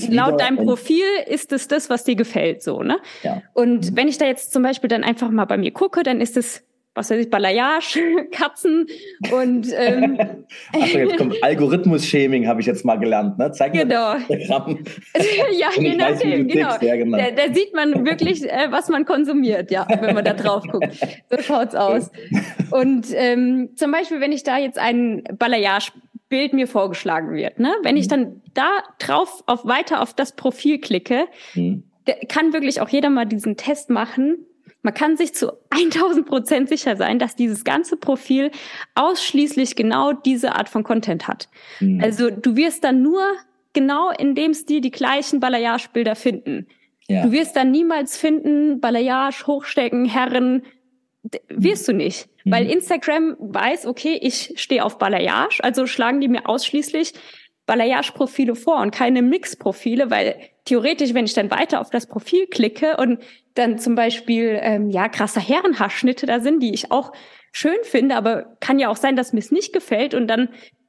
[0.08, 2.98] laut deinem Profil ist es das, was dir gefällt, so, ne?
[3.22, 3.42] Ja.
[3.54, 3.96] Und hm.
[3.96, 6.64] wenn ich da jetzt zum Beispiel dann einfach mal bei mir gucke, dann ist es
[6.98, 8.86] was weiß ich, Balayage, Katzen
[9.32, 10.18] und ähm,
[10.72, 13.38] Achso, jetzt kommt Algorithmus-Shaming, habe ich jetzt mal gelernt.
[13.38, 13.52] Ne?
[13.52, 14.14] Zeig genau.
[14.28, 14.78] mir Instagram.
[15.58, 16.74] ja, je nachdem, genau.
[16.80, 17.16] Ja, genau.
[17.16, 20.98] Da, da, sieht man wirklich, äh, was man konsumiert, ja, wenn man da drauf guckt.
[21.30, 22.10] So schaut's aus.
[22.70, 27.74] Und ähm, zum Beispiel, wenn ich da jetzt ein Balayage-Bild mir vorgeschlagen wird, ne?
[27.82, 28.10] wenn ich mhm.
[28.10, 31.84] dann da drauf auf weiter auf das Profil klicke, hm.
[32.28, 34.44] kann wirklich auch jeder mal diesen Test machen
[34.88, 38.50] man kann sich zu 1000 Prozent sicher sein, dass dieses ganze Profil
[38.94, 41.50] ausschließlich genau diese Art von Content hat.
[41.78, 42.00] Mhm.
[42.02, 43.20] Also du wirst dann nur
[43.74, 46.68] genau in dem Stil die gleichen Balayage-Bilder finden.
[47.06, 47.26] Ja.
[47.26, 50.62] Du wirst dann niemals finden, Balayage, Hochstecken, Herren,
[51.48, 52.30] wirst du nicht.
[52.44, 52.50] Mhm.
[52.50, 57.12] Weil Instagram weiß, okay, ich stehe auf Balayage, also schlagen die mir ausschließlich
[57.66, 62.96] Balayage-Profile vor und keine Mix-Profile, weil theoretisch, wenn ich dann weiter auf das Profil klicke
[62.96, 63.18] und
[63.58, 67.12] dann zum Beispiel ähm, ja krasser Herrenhaarschnitte da sind, die ich auch
[67.52, 70.48] schön finde, aber kann ja auch sein, dass mir es nicht gefällt und dann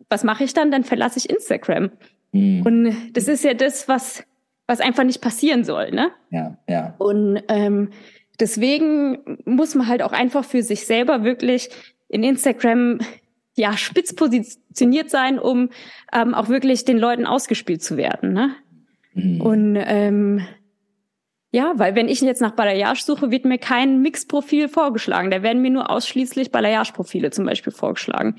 [0.09, 0.71] was mache ich dann?
[0.71, 1.91] Dann verlasse ich Instagram.
[2.31, 2.65] Mhm.
[2.65, 4.23] Und das ist ja das, was
[4.67, 6.11] was einfach nicht passieren soll, ne?
[6.29, 6.93] Ja, ja.
[6.99, 7.89] Und ähm,
[8.39, 11.69] deswegen muss man halt auch einfach für sich selber wirklich
[12.07, 12.99] in Instagram
[13.55, 15.69] ja spitz positioniert sein, um
[16.13, 18.33] ähm, auch wirklich den Leuten ausgespielt zu werden.
[18.33, 18.55] Ne?
[19.13, 19.41] Mhm.
[19.41, 20.47] Und ähm,
[21.51, 25.31] ja, weil wenn ich jetzt nach Balayage suche, wird mir kein Mix-Profil vorgeschlagen.
[25.31, 28.35] Da werden mir nur ausschließlich Balayage-Profile zum Beispiel vorgeschlagen.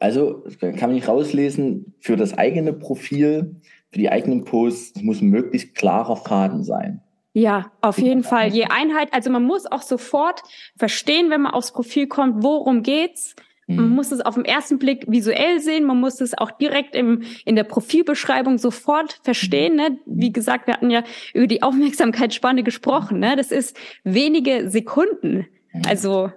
[0.00, 3.56] Also kann man nicht rauslesen, für das eigene Profil,
[3.90, 7.00] für die eigenen Posts muss ein möglichst klarer Faden sein.
[7.34, 8.48] Ja, auf jeden Fall.
[8.48, 10.42] Je Einheit, also man muss auch sofort
[10.76, 13.34] verstehen, wenn man aufs Profil kommt, worum geht's.
[13.66, 13.94] Man mhm.
[13.94, 17.56] muss es auf den ersten Blick visuell sehen, man muss es auch direkt im, in
[17.56, 19.76] der Profilbeschreibung sofort verstehen.
[19.76, 19.98] Ne?
[20.06, 23.20] Wie gesagt, wir hatten ja über die Aufmerksamkeitsspanne gesprochen.
[23.20, 23.36] Ne?
[23.36, 25.46] Das ist wenige Sekunden.
[25.72, 25.82] Mhm.
[25.88, 26.32] Also,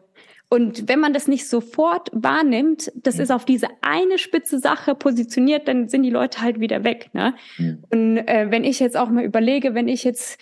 [0.49, 3.21] und wenn man das nicht sofort wahrnimmt, das mhm.
[3.21, 7.09] ist auf diese eine spitze Sache positioniert, dann sind die Leute halt wieder weg.
[7.13, 7.33] Ne?
[7.91, 10.39] Und äh, wenn ich jetzt auch mal überlege, wenn ich jetzt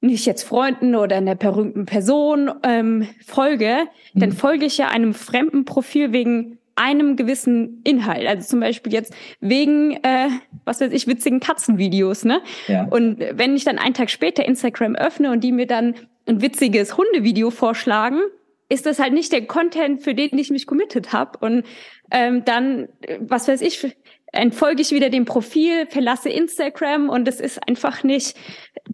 [0.00, 4.20] nicht jetzt Freunden oder einer berühmten Person ähm, folge, mhm.
[4.20, 8.26] dann folge ich ja einem fremden Profil wegen einem gewissen Inhalt.
[8.26, 10.28] Also zum Beispiel jetzt wegen, äh,
[10.64, 12.42] was weiß ich, witzigen Katzenvideos, ne?
[12.68, 12.84] Ja.
[12.84, 15.94] Und wenn ich dann einen Tag später Instagram öffne und die mir dann
[16.26, 18.20] ein witziges Hundevideo vorschlagen,
[18.68, 21.38] ist das halt nicht der Content, für den ich mich committed habe.
[21.38, 21.64] Und
[22.10, 22.88] ähm, dann,
[23.20, 23.96] was weiß ich,
[24.36, 28.36] entfolge ich wieder dem Profil, verlasse Instagram und es ist einfach nicht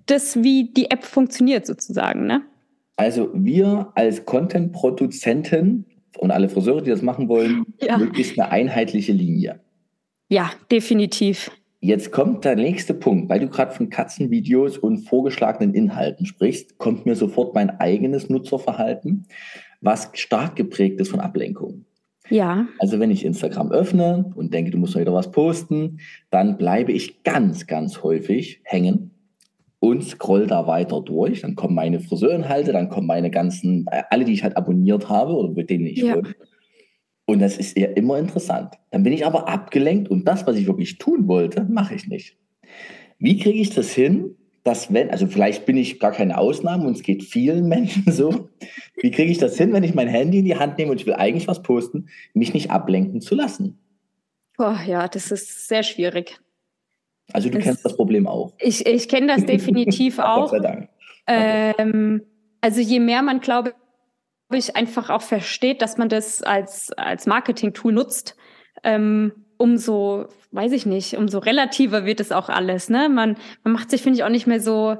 [0.06, 2.26] das, wie die App funktioniert sozusagen.
[2.26, 2.42] Ne?
[2.96, 5.86] Also wir als Content-Produzenten
[6.18, 7.98] und alle Friseure, die das machen wollen, ja.
[7.98, 9.60] möglichst eine einheitliche Linie.
[10.28, 11.50] Ja, definitiv.
[11.80, 17.06] Jetzt kommt der nächste Punkt, weil du gerade von Katzenvideos und vorgeschlagenen Inhalten sprichst, kommt
[17.06, 19.26] mir sofort mein eigenes Nutzerverhalten,
[19.80, 21.84] was stark geprägt ist von Ablenkung.
[22.28, 22.66] Ja.
[22.78, 25.98] Also wenn ich Instagram öffne und denke, du musst wieder was posten,
[26.30, 29.10] dann bleibe ich ganz, ganz häufig hängen
[29.80, 31.40] und scroll da weiter durch.
[31.40, 35.34] Dann kommen meine Friseurinhalte, dann kommen meine ganzen, äh, alle, die ich halt abonniert habe
[35.34, 36.12] oder mit denen ich ja.
[36.12, 36.34] folge.
[37.26, 38.74] Und das ist ja immer interessant.
[38.90, 42.36] Dann bin ich aber abgelenkt und das, was ich wirklich tun wollte, mache ich nicht.
[43.18, 46.96] Wie kriege ich das hin, dass wenn, also vielleicht bin ich gar keine Ausnahme und
[46.96, 48.48] es geht vielen Menschen so.
[48.96, 51.06] Wie kriege ich das hin, wenn ich mein Handy in die Hand nehme und ich
[51.06, 53.78] will eigentlich was posten, mich nicht ablenken zu lassen?
[54.58, 56.38] Oh ja, das ist sehr schwierig.
[57.32, 58.52] Also du das, kennst das Problem auch.
[58.58, 60.50] Ich, ich kenne das definitiv auch.
[60.50, 60.88] Gott sei Dank.
[61.26, 62.22] Ähm,
[62.60, 63.74] also je mehr man, glaube
[64.52, 68.36] ich, einfach auch versteht, dass man das als, als Marketing-Tool nutzt,
[68.84, 72.88] ähm, umso, weiß ich nicht, umso relativer wird es auch alles.
[72.88, 73.08] Ne?
[73.08, 74.96] Man, man macht sich, finde ich, auch nicht mehr so,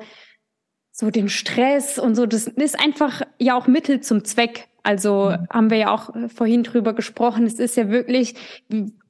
[0.90, 2.26] so den Stress und so.
[2.26, 4.68] Das ist einfach ja auch Mittel zum Zweck.
[4.82, 5.46] Also mhm.
[5.50, 7.46] haben wir ja auch vorhin drüber gesprochen.
[7.46, 8.34] Es ist ja wirklich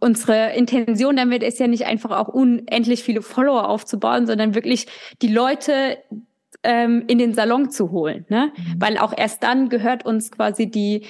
[0.00, 4.86] unsere Intention damit ist ja nicht einfach auch unendlich viele Follower aufzubauen, sondern wirklich
[5.22, 5.98] die Leute
[6.62, 8.52] ähm, in den Salon zu holen, ne?
[8.54, 8.80] Mhm.
[8.80, 11.06] Weil auch erst dann gehört uns quasi die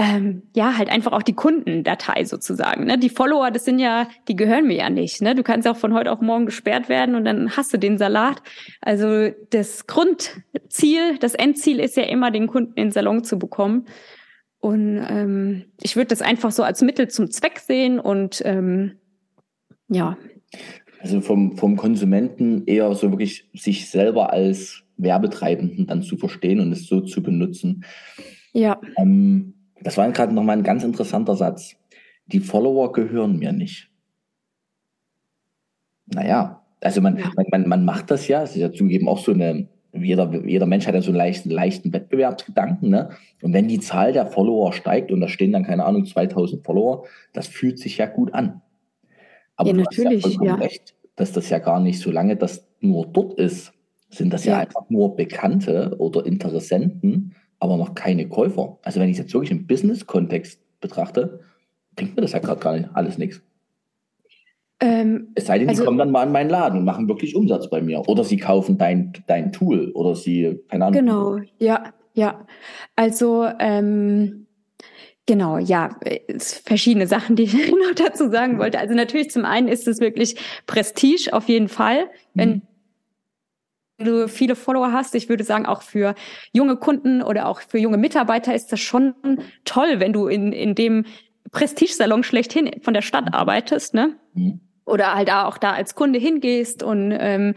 [0.00, 2.86] ähm, ja, halt einfach auch die Kundendatei sozusagen.
[2.86, 2.96] Ne?
[2.96, 5.20] Die Follower, das sind ja, die gehören mir ja nicht.
[5.20, 5.34] Ne?
[5.34, 7.98] Du kannst ja auch von heute auf morgen gesperrt werden und dann hast du den
[7.98, 8.42] Salat.
[8.80, 13.84] Also das Grundziel, das Endziel ist ja immer, den Kunden in den Salon zu bekommen.
[14.58, 18.92] Und ähm, ich würde das einfach so als Mittel zum Zweck sehen und ähm,
[19.88, 20.16] ja.
[21.02, 26.72] Also vom, vom Konsumenten eher so wirklich sich selber als Werbetreibenden dann zu verstehen und
[26.72, 27.84] es so zu benutzen.
[28.54, 28.80] Ja.
[28.96, 31.76] Ähm, das war gerade nochmal ein ganz interessanter Satz.
[32.26, 33.90] Die Follower gehören mir nicht.
[36.06, 37.30] Naja, also man, ja.
[37.36, 40.66] man, man, man macht das ja, es ist ja zugegeben auch so eine, jeder, jeder
[40.66, 43.10] Mensch hat ja so einen leichten, leichten Wettbewerbsgedanken, ne?
[43.42, 47.06] Und wenn die Zahl der Follower steigt und da stehen dann, keine Ahnung, 2000 Follower,
[47.32, 48.62] das fühlt sich ja gut an.
[49.56, 52.36] Aber ja, du natürlich, hast ja, ja recht, dass das ja gar nicht so lange
[52.36, 53.72] das nur dort ist,
[54.08, 58.78] sind das ja, ja einfach nur Bekannte oder Interessenten, aber noch keine Käufer.
[58.82, 61.40] Also wenn ich es jetzt wirklich im Business-Kontext betrachte,
[61.94, 63.42] bringt mir das ja gerade gar nicht alles nichts.
[64.82, 67.36] Ähm, es sei denn, also, die kommen dann mal in meinen Laden und machen wirklich
[67.36, 68.08] Umsatz bei mir.
[68.08, 70.98] Oder sie kaufen dein, dein Tool oder sie, keine Ahnung.
[70.98, 72.46] Genau, ja, ja.
[72.96, 74.46] Also, ähm,
[75.26, 75.90] genau, ja,
[76.38, 78.78] verschiedene Sachen, die ich noch dazu sagen wollte.
[78.78, 80.36] Also natürlich zum einen ist es wirklich
[80.66, 82.08] Prestige auf jeden Fall.
[82.32, 82.62] Wenn mhm
[84.06, 85.14] du viele Follower hast.
[85.14, 86.14] Ich würde sagen, auch für
[86.52, 89.14] junge Kunden oder auch für junge Mitarbeiter ist das schon
[89.64, 91.04] toll, wenn du in, in dem
[91.52, 94.16] Prestigesalon schlechthin von der Stadt arbeitest, ne?
[94.34, 94.60] Mhm.
[94.84, 97.54] Oder halt auch da als Kunde hingehst und ähm,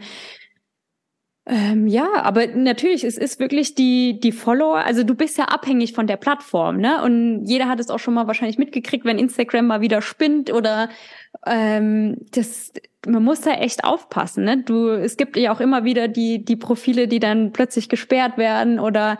[1.46, 5.92] Ähm, ja, aber natürlich, es ist wirklich die, die Follower, also du bist ja abhängig
[5.92, 7.02] von der Plattform, ne?
[7.02, 10.88] Und jeder hat es auch schon mal wahrscheinlich mitgekriegt, wenn Instagram mal wieder spinnt oder
[11.46, 12.72] ähm, das,
[13.06, 14.62] man muss da echt aufpassen, ne?
[14.62, 18.80] Du, es gibt ja auch immer wieder die, die Profile, die dann plötzlich gesperrt werden
[18.80, 19.18] oder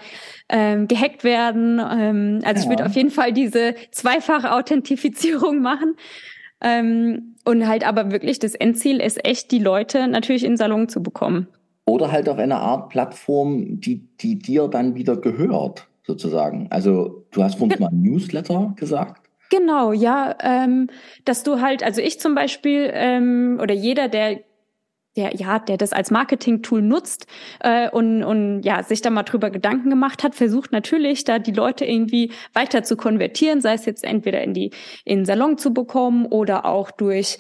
[0.49, 1.79] ähm, gehackt werden.
[1.79, 2.62] Ähm, also ja.
[2.62, 5.97] ich würde auf jeden Fall diese zweifache Authentifizierung machen.
[6.62, 10.89] Ähm, und halt aber wirklich das Endziel ist echt, die Leute natürlich in den Salon
[10.89, 11.49] zu bekommen.
[11.87, 16.68] Oder halt auf eine Art Plattform, die, die dir dann wieder gehört, sozusagen.
[16.70, 19.28] Also du hast vorhin mal Newsletter gesagt.
[19.51, 20.89] Genau, ja, ähm,
[21.24, 24.41] dass du halt, also ich zum Beispiel ähm, oder jeder, der
[25.16, 27.26] der ja, der das als Marketing-Tool nutzt
[27.61, 31.53] äh, und, und ja sich da mal drüber Gedanken gemacht hat, versucht natürlich da die
[31.53, 34.72] Leute irgendwie weiter zu konvertieren, sei es jetzt entweder in die
[35.05, 37.39] in den Salon zu bekommen oder auch durch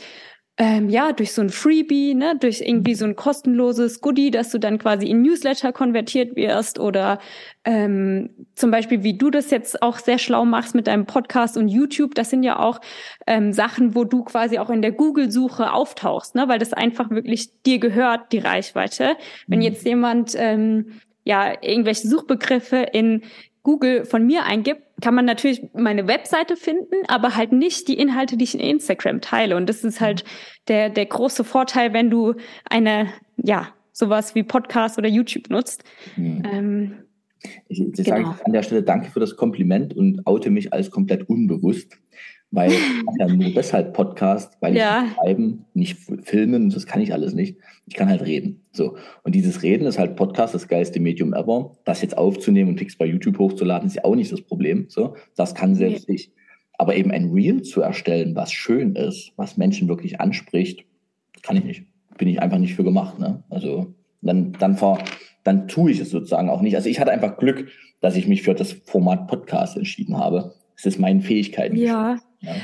[0.56, 4.58] ähm, ja, durch so ein Freebie, ne, durch irgendwie so ein kostenloses Goodie, dass du
[4.58, 7.18] dann quasi in Newsletter konvertiert wirst oder
[7.64, 11.66] ähm, zum Beispiel, wie du das jetzt auch sehr schlau machst mit deinem Podcast und
[11.66, 12.80] YouTube, das sind ja auch
[13.26, 17.50] ähm, Sachen, wo du quasi auch in der Google-Suche auftauchst, ne, weil das einfach wirklich
[17.62, 19.16] dir gehört, die Reichweite.
[19.48, 19.64] Wenn mhm.
[19.64, 23.22] jetzt jemand ähm, ja irgendwelche Suchbegriffe in
[23.64, 28.36] Google von mir eingibt, kann man natürlich meine Webseite finden, aber halt nicht die Inhalte,
[28.36, 29.56] die ich in Instagram teile.
[29.56, 30.24] Und das ist halt
[30.68, 32.34] der, der große Vorteil, wenn du
[32.68, 35.84] eine, ja, sowas wie Podcast oder YouTube nutzt.
[36.16, 36.42] Mhm.
[36.52, 36.94] Ähm,
[37.68, 38.08] ich, ich genau.
[38.08, 41.98] sage an der Stelle danke für das Kompliment und oute mich als komplett unbewusst
[42.54, 45.04] weil ich mache ja nur deshalb Podcast, weil ja.
[45.06, 47.58] ich schreiben, nicht filmen, das kann ich alles nicht.
[47.86, 48.62] Ich kann halt reden.
[48.72, 48.96] So.
[49.24, 51.76] Und dieses Reden ist halt Podcast, das geilste Medium ever.
[51.84, 54.86] Das jetzt aufzunehmen und fix bei YouTube hochzuladen, ist ja auch nicht das Problem.
[54.88, 55.16] So.
[55.36, 56.14] Das kann selbst nee.
[56.14, 56.32] ich.
[56.78, 60.84] Aber eben ein Reel zu erstellen, was schön ist, was Menschen wirklich anspricht,
[61.42, 61.84] kann ich nicht.
[62.18, 63.42] Bin ich einfach nicht für gemacht, ne?
[63.50, 64.98] Also, dann, dann vor,
[65.44, 66.74] dann tue ich es sozusagen auch nicht.
[66.76, 67.68] Also ich hatte einfach Glück,
[68.00, 70.54] dass ich mich für das Format Podcast entschieden habe.
[70.76, 71.76] Es ist meinen Fähigkeiten.
[71.76, 72.18] Ja.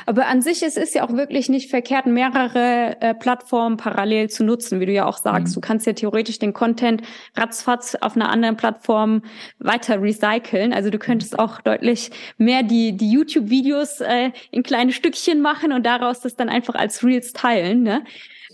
[0.06, 4.44] Aber an sich ist es ja auch wirklich nicht verkehrt, mehrere äh, Plattformen parallel zu
[4.44, 5.52] nutzen, wie du ja auch sagst.
[5.52, 5.54] Mhm.
[5.54, 7.02] Du kannst ja theoretisch den Content
[7.36, 9.22] ratzfatz auf einer anderen Plattform
[9.58, 10.72] weiter recyceln.
[10.72, 15.84] Also du könntest auch deutlich mehr die, die YouTube-Videos äh, in kleine Stückchen machen und
[15.86, 17.82] daraus das dann einfach als Reels teilen.
[17.82, 18.04] Ne?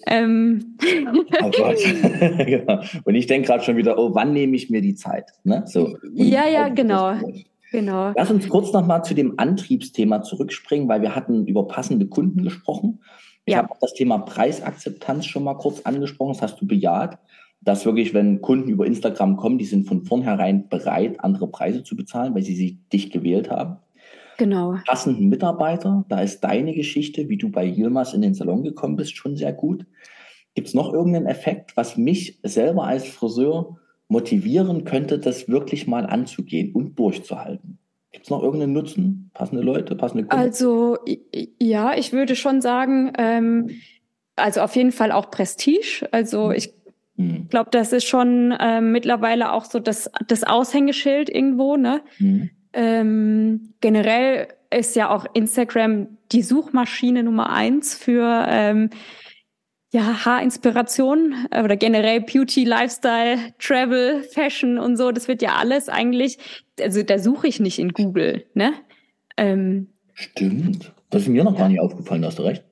[0.06, 0.76] Ähm.
[1.12, 1.24] Oh
[2.44, 2.80] genau.
[3.04, 5.30] Und ich denke gerade schon wieder, oh, wann nehme ich mir die Zeit?
[5.44, 5.64] Ne?
[5.66, 7.14] So, ja, ja, genau.
[7.72, 8.12] Genau.
[8.16, 13.00] Lass uns kurz nochmal zu dem Antriebsthema zurückspringen, weil wir hatten über passende Kunden gesprochen.
[13.44, 13.58] Ich ja.
[13.58, 16.32] habe auch das Thema Preisakzeptanz schon mal kurz angesprochen.
[16.32, 17.18] Das hast du bejaht,
[17.60, 21.96] dass wirklich, wenn Kunden über Instagram kommen, die sind von vornherein bereit, andere Preise zu
[21.96, 23.76] bezahlen, weil sie sich dich gewählt haben.
[24.38, 24.76] Genau.
[24.86, 29.16] Passenden Mitarbeiter, da ist deine Geschichte, wie du bei Yilmaz in den Salon gekommen bist,
[29.16, 29.86] schon sehr gut.
[30.54, 33.78] Gibt es noch irgendeinen Effekt, was mich selber als Friseur
[34.08, 37.78] motivieren könnte, das wirklich mal anzugehen und durchzuhalten?
[38.12, 39.30] Gibt es noch irgendeinen Nutzen?
[39.34, 40.42] Passende Leute, passende Kunden?
[40.42, 40.96] Also
[41.60, 43.70] ja, ich würde schon sagen, ähm,
[44.36, 46.08] also auf jeden Fall auch Prestige.
[46.12, 46.56] Also hm.
[46.56, 46.72] ich
[47.16, 47.48] hm.
[47.48, 51.76] glaube, das ist schon ähm, mittlerweile auch so das, das Aushängeschild irgendwo.
[51.76, 52.00] Ne?
[52.18, 52.50] Hm.
[52.72, 58.90] Ähm, generell ist ja auch Instagram die Suchmaschine Nummer eins für ähm,
[59.96, 65.88] ja, Haarinspiration äh, oder generell Beauty, Lifestyle, Travel, Fashion und so, das wird ja alles
[65.88, 66.38] eigentlich,
[66.78, 68.74] also da suche ich nicht in Google, ne?
[69.38, 70.92] Ähm, Stimmt.
[71.08, 71.60] Das ist mir noch ja.
[71.60, 72.62] gar nicht aufgefallen, hast du recht.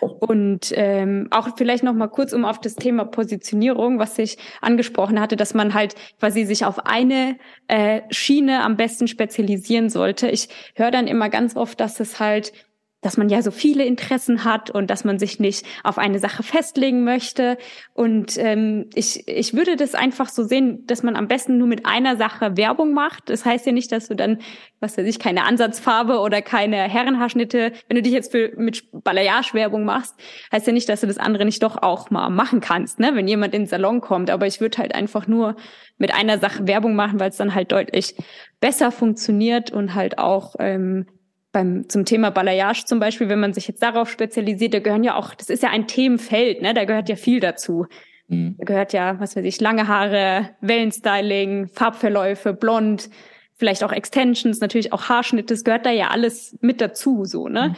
[0.00, 5.20] Und ähm, auch vielleicht noch mal kurz um auf das Thema Positionierung, was ich angesprochen
[5.20, 7.36] hatte, dass man halt quasi sich auf eine
[7.66, 10.28] äh, Schiene am besten spezialisieren sollte.
[10.28, 12.52] Ich höre dann immer ganz oft, dass es halt
[13.00, 16.42] dass man ja so viele Interessen hat und dass man sich nicht auf eine Sache
[16.42, 17.56] festlegen möchte.
[17.94, 21.86] Und ähm, ich, ich würde das einfach so sehen, dass man am besten nur mit
[21.86, 23.30] einer Sache Werbung macht.
[23.30, 24.38] Das heißt ja nicht, dass du dann,
[24.80, 29.84] was weiß ich, keine Ansatzfarbe oder keine Herrenhaarschnitte, wenn du dich jetzt für, mit Balayage-Werbung
[29.84, 30.16] machst,
[30.50, 33.12] heißt ja nicht, dass du das andere nicht doch auch mal machen kannst, ne?
[33.14, 34.28] wenn jemand in den Salon kommt.
[34.28, 35.54] Aber ich würde halt einfach nur
[35.98, 38.16] mit einer Sache Werbung machen, weil es dann halt deutlich
[38.60, 41.06] besser funktioniert und halt auch ähm,
[41.52, 45.16] beim, zum Thema Balayage zum Beispiel, wenn man sich jetzt darauf spezialisiert, da gehören ja
[45.16, 46.74] auch, das ist ja ein Themenfeld, ne?
[46.74, 47.86] Da gehört ja viel dazu.
[48.28, 48.56] Mhm.
[48.58, 53.08] Da gehört ja, was weiß ich, lange Haare, Wellenstyling, Farbverläufe, blond,
[53.54, 57.70] vielleicht auch Extensions, natürlich auch Haarschnitte, das gehört da ja alles mit dazu, so, ne?
[57.70, 57.76] Mhm.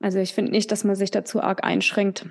[0.00, 2.26] Also ich finde nicht, dass man sich dazu arg einschränkt.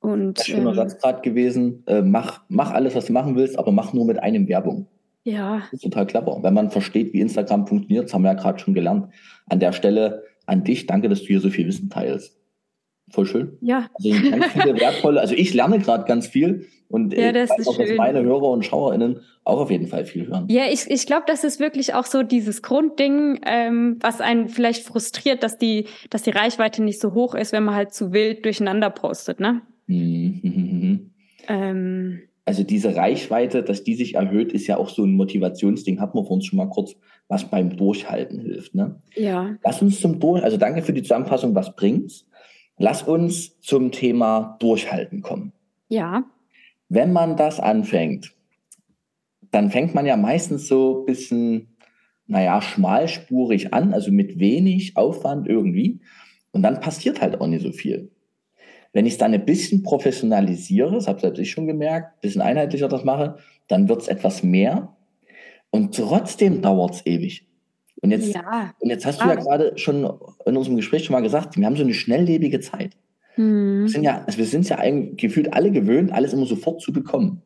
[0.00, 3.36] Und, das ist schöner ähm, Satz gerade gewesen, äh, mach, mach alles, was du machen
[3.36, 4.88] willst, aber mach nur mit einem Werbung.
[5.24, 5.62] Ja.
[5.70, 6.38] Das ist total clever.
[6.42, 9.08] Wenn man versteht, wie Instagram funktioniert, das haben wir ja gerade schon gelernt.
[9.46, 12.38] An der Stelle an dich, danke, dass du hier so viel Wissen teilst.
[13.10, 13.58] Voll schön.
[13.60, 13.88] Ja.
[13.94, 17.68] Also ganz viele wertvolle, also ich lerne gerade ganz viel und ja, das ich weiß
[17.68, 20.46] auch, dass meine Hörer und SchauerInnen auch auf jeden Fall viel hören.
[20.48, 24.86] Ja, ich, ich glaube, das ist wirklich auch so dieses Grundding, ähm, was einen vielleicht
[24.86, 28.44] frustriert, dass die, dass die Reichweite nicht so hoch ist, wenn man halt zu wild
[28.44, 29.60] durcheinander postet, ne?
[29.86, 31.10] Mhm.
[31.46, 36.18] Ähm, Also diese Reichweite, dass die sich erhöht, ist ja auch so ein Motivationsding, hatten
[36.18, 36.94] wir vor uns schon mal kurz,
[37.26, 38.74] was beim Durchhalten hilft.
[38.74, 39.00] Ne?
[39.14, 39.56] ja.
[39.64, 42.26] Lass uns zum Durch, also danke für die Zusammenfassung, was bringt's?
[42.76, 45.52] Lass uns zum Thema Durchhalten kommen.
[45.88, 46.24] Ja.
[46.88, 48.34] Wenn man das anfängt,
[49.50, 51.76] dann fängt man ja meistens so ein bisschen,
[52.26, 56.00] naja, schmalspurig an, also mit wenig Aufwand irgendwie.
[56.50, 58.10] Und dann passiert halt auch nicht so viel.
[58.94, 62.40] Wenn ich es dann ein bisschen professionalisiere, das habe selbst ich schon gemerkt, ein bisschen
[62.40, 63.36] einheitlicher das mache,
[63.68, 64.96] dann wird es etwas mehr.
[65.70, 67.46] Und trotzdem dauert es ewig.
[68.00, 68.72] Und jetzt, Ja.
[68.78, 70.04] und jetzt hast du ja gerade schon
[70.46, 72.96] in unserem Gespräch schon mal gesagt, wir haben so eine schnelllebige Zeit.
[73.34, 73.82] Hm.
[73.82, 76.92] Wir sind ja, also wir sind ja eigentlich gefühlt alle gewöhnt, alles immer sofort zu
[76.92, 77.42] bekommen.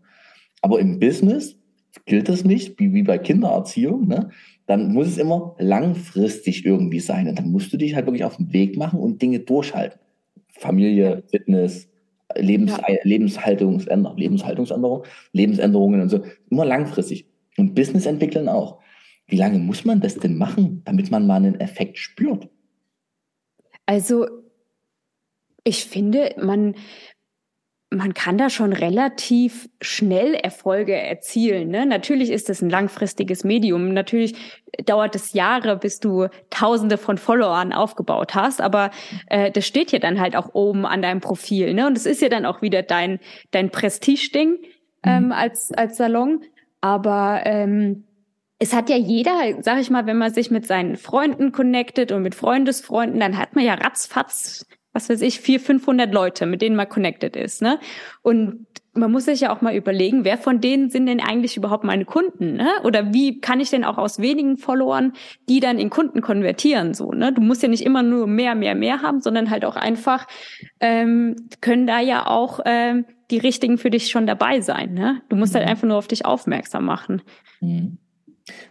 [0.60, 1.56] Aber im Business
[2.04, 4.06] gilt das nicht, wie, wie bei Kindererziehung.
[4.06, 4.30] Ne?
[4.66, 7.28] Dann muss es immer langfristig irgendwie sein.
[7.28, 9.98] Und dann musst du dich halt wirklich auf den Weg machen und Dinge durchhalten.
[10.58, 11.88] Familie, Fitness,
[12.36, 12.84] Lebens Ja.
[13.04, 16.22] Lebenshaltungsänderung, Lebenshaltungsänderung, Lebensänderungen und so.
[16.50, 17.26] Immer langfristig.
[17.56, 18.80] Und Business entwickeln auch.
[19.26, 22.48] Wie lange muss man das denn machen, damit man mal einen Effekt spürt?
[23.86, 24.26] Also,
[25.64, 26.74] ich finde, man,
[27.90, 31.70] man kann da schon relativ schnell Erfolge erzielen.
[31.70, 31.86] Ne?
[31.86, 33.94] Natürlich ist es ein langfristiges Medium.
[33.94, 34.34] Natürlich
[34.84, 38.60] dauert es Jahre, bis du Tausende von Followern aufgebaut hast.
[38.60, 38.90] Aber
[39.28, 41.72] äh, das steht ja dann halt auch oben an deinem Profil.
[41.72, 41.86] Ne?
[41.86, 43.20] Und es ist ja dann auch wieder dein,
[43.52, 44.58] dein Prestige-Ding
[45.04, 45.32] ähm, Mhm.
[45.32, 46.42] als, als Salon.
[46.82, 48.04] Aber ähm,
[48.58, 49.32] es hat ja jeder,
[49.62, 53.54] sag ich mal, wenn man sich mit seinen Freunden connectet und mit Freundesfreunden, dann hat
[53.54, 57.78] man ja ratzfatz, was weiß ich, vier, 500 Leute, mit denen man connected ist, ne?
[58.22, 61.84] Und man muss sich ja auch mal überlegen, wer von denen sind denn eigentlich überhaupt
[61.84, 62.68] meine Kunden, ne?
[62.82, 65.12] Oder wie kann ich denn auch aus wenigen Followern
[65.48, 67.32] die dann in Kunden konvertieren, so, ne?
[67.32, 70.26] Du musst ja nicht immer nur mehr, mehr, mehr haben, sondern halt auch einfach
[70.80, 75.22] ähm, können da ja auch ähm, die richtigen für dich schon dabei sein, ne?
[75.28, 75.70] Du musst halt Mhm.
[75.70, 77.22] einfach nur auf dich aufmerksam machen.
[77.60, 77.98] Mhm.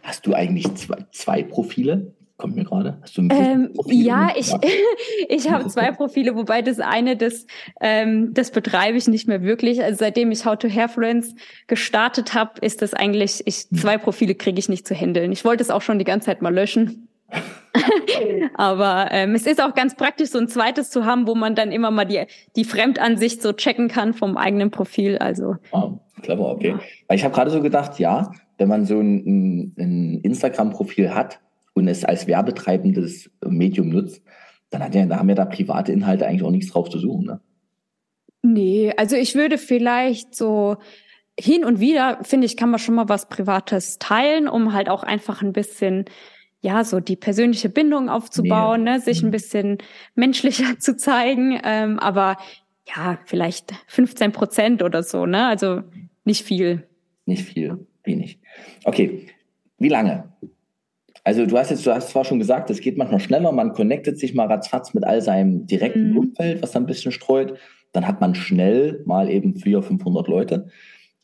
[0.01, 2.15] Hast du eigentlich zwei, zwei Profile?
[2.37, 2.99] Kommt mir gerade.
[3.01, 3.37] Hast du ein Ähm,
[3.73, 4.51] Business-Profil ja, ich,
[5.29, 7.47] ich habe zwei Profile, wobei das eine, das,
[7.81, 9.83] ähm, das betreibe ich nicht mehr wirklich.
[9.83, 11.33] Also seitdem ich How to Hairfluence
[11.65, 15.31] gestartet habe, ist das eigentlich, ich, zwei Profile kriege ich nicht zu handeln.
[15.31, 17.07] Ich wollte es auch schon die ganze Zeit mal löschen.
[18.55, 21.71] Aber ähm, es ist auch ganz praktisch, so ein zweites zu haben, wo man dann
[21.71, 22.23] immer mal die,
[22.55, 25.17] die Fremdansicht so checken kann vom eigenen Profil.
[25.17, 26.75] Also Ah, clever, okay.
[27.11, 31.39] Ich habe gerade so gedacht, ja, wenn man so ein, ein, ein Instagram-Profil hat
[31.77, 34.21] und es als werbetreibendes Medium nutzt,
[34.69, 37.25] dann hat ja, da haben ja da private Inhalte eigentlich auch nichts drauf zu suchen.
[37.25, 37.39] Ne?
[38.43, 40.77] Nee, also ich würde vielleicht so
[41.39, 45.03] hin und wieder, finde ich, kann man schon mal was Privates teilen, um halt auch
[45.03, 46.05] einfach ein bisschen,
[46.61, 49.27] ja, so die persönliche Bindung aufzubauen, ne, sich Mhm.
[49.27, 49.77] ein bisschen
[50.15, 51.59] menschlicher zu zeigen.
[51.63, 52.37] Ähm, aber
[52.95, 55.45] ja, vielleicht 15 Prozent oder so, ne?
[55.45, 55.83] Also
[56.23, 56.87] nicht viel.
[57.25, 58.39] Nicht viel, wenig.
[58.85, 59.27] Okay,
[59.77, 60.33] wie lange?
[61.27, 64.17] Also du hast jetzt, du hast zwar schon gesagt, es geht manchmal schneller, man connectet
[64.17, 66.17] sich mal ratzfatz mit all seinem direkten Mhm.
[66.19, 67.57] Umfeld, was da ein bisschen streut.
[67.91, 70.69] Dann hat man schnell mal eben 400, 500 Leute.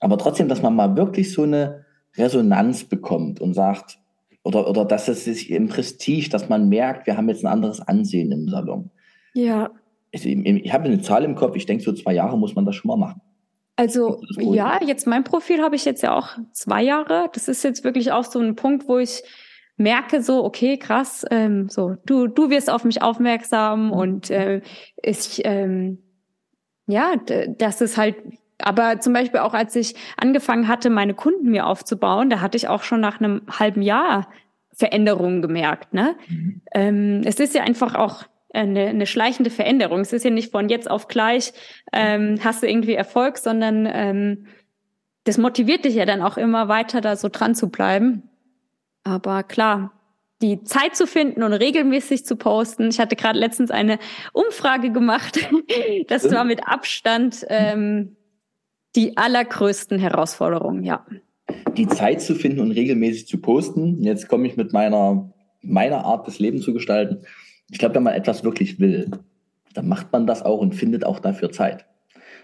[0.02, 1.86] Aber trotzdem, dass man mal wirklich so eine
[2.18, 3.98] Resonanz bekommt und sagt,
[4.44, 7.80] oder, oder dass es sich im Prestige, dass man merkt, wir haben jetzt ein anderes
[7.80, 8.90] Ansehen im Salon.
[9.34, 9.72] Ja.
[10.12, 12.76] Ich, ich habe eine Zahl im Kopf, ich denke, so zwei Jahre muss man das
[12.76, 13.22] schon mal machen.
[13.78, 17.30] Also ja, jetzt mein Profil habe ich jetzt ja auch zwei Jahre.
[17.34, 19.24] Das ist jetzt wirklich auch so ein Punkt, wo ich
[19.78, 24.62] merke so, okay, krass, ähm, so du du wirst auf mich aufmerksam und äh,
[25.02, 26.00] ich ähm,
[26.88, 27.14] ja,
[27.58, 28.16] das ist halt.
[28.60, 32.68] Aber zum Beispiel auch als ich angefangen hatte, meine Kunden mir aufzubauen, da hatte ich
[32.68, 34.30] auch schon nach einem halben Jahr
[34.74, 35.94] Veränderungen gemerkt.
[35.94, 36.16] Ne?
[36.28, 36.62] Mhm.
[36.74, 40.02] Ähm, es ist ja einfach auch eine, eine schleichende Veränderung.
[40.02, 41.52] Es ist ja nicht von jetzt auf gleich,
[41.92, 44.46] ähm, hast du irgendwie Erfolg, sondern ähm,
[45.26, 48.30] das motiviert dich ja dann auch immer weiter, da so dran zu bleiben.
[49.04, 49.92] Aber klar,
[50.42, 52.90] die Zeit zu finden und regelmäßig zu posten.
[52.90, 53.98] Ich hatte gerade letztens eine
[54.34, 55.40] Umfrage gemacht.
[56.08, 58.16] Das war mit Abstand ähm,
[58.96, 61.06] die allergrößten Herausforderungen, ja.
[61.78, 64.04] die Zeit zu finden und regelmäßig zu posten.
[64.04, 65.32] Jetzt komme ich mit meiner,
[65.62, 67.26] meiner Art, das Leben zu gestalten.
[67.72, 69.12] Ich glaube, wenn man etwas wirklich will,
[69.74, 71.86] dann macht man das auch und findet auch dafür Zeit.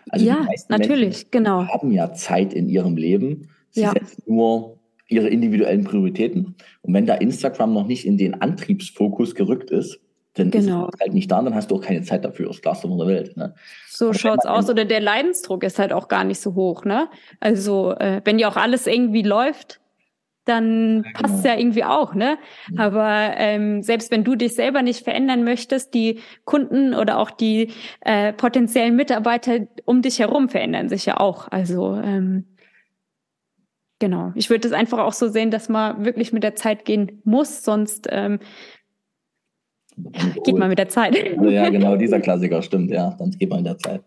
[0.10, 1.68] Also die ja, meisten natürlich, Menschen genau.
[1.68, 3.50] haben ja Zeit in ihrem Leben.
[3.72, 3.92] Sie Ja.
[3.92, 4.79] setzen nur
[5.10, 6.56] ihre individuellen Prioritäten.
[6.82, 10.00] Und wenn da Instagram noch nicht in den Antriebsfokus gerückt ist,
[10.36, 10.88] Dann genau.
[10.88, 12.98] ist es halt nicht da, dann hast du auch keine Zeit dafür, das Klarste von
[12.98, 13.36] der Welt.
[13.36, 13.56] Ne?
[13.88, 14.70] So schaut's aus.
[14.70, 17.10] Oder der Leidensdruck ist halt auch gar nicht so hoch, ne?
[17.40, 19.82] Also, äh, wenn ja auch alles irgendwie läuft,
[20.46, 21.54] dann ja, passt es genau.
[21.54, 22.38] ja irgendwie auch, ne?
[22.72, 22.86] Ja.
[22.86, 27.72] Aber ähm, selbst wenn du dich selber nicht verändern möchtest, die Kunden oder auch die
[28.02, 31.48] äh, potenziellen Mitarbeiter um dich herum verändern sich ja auch.
[31.50, 32.46] Also ähm,
[34.00, 34.32] genau.
[34.36, 37.64] Ich würde es einfach auch so sehen, dass man wirklich mit der Zeit gehen muss,
[37.64, 38.40] sonst ähm,
[40.44, 41.16] geht man mit der Zeit.
[41.42, 44.04] Ja, genau, dieser Klassiker, stimmt, ja, dann geht man mit der Zeit.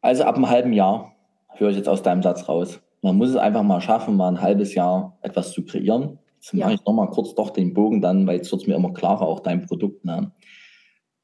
[0.00, 1.14] Also ab einem halben Jahr
[1.56, 2.80] höre ich jetzt aus deinem Satz raus.
[3.02, 6.18] Man muss es einfach mal schaffen, mal ein halbes Jahr etwas zu kreieren.
[6.36, 6.64] Jetzt ja.
[6.64, 9.22] mache ich nochmal kurz doch den Bogen dann, weil jetzt wird es mir immer klarer,
[9.22, 10.04] auch dein Produkt.
[10.04, 10.32] Ne?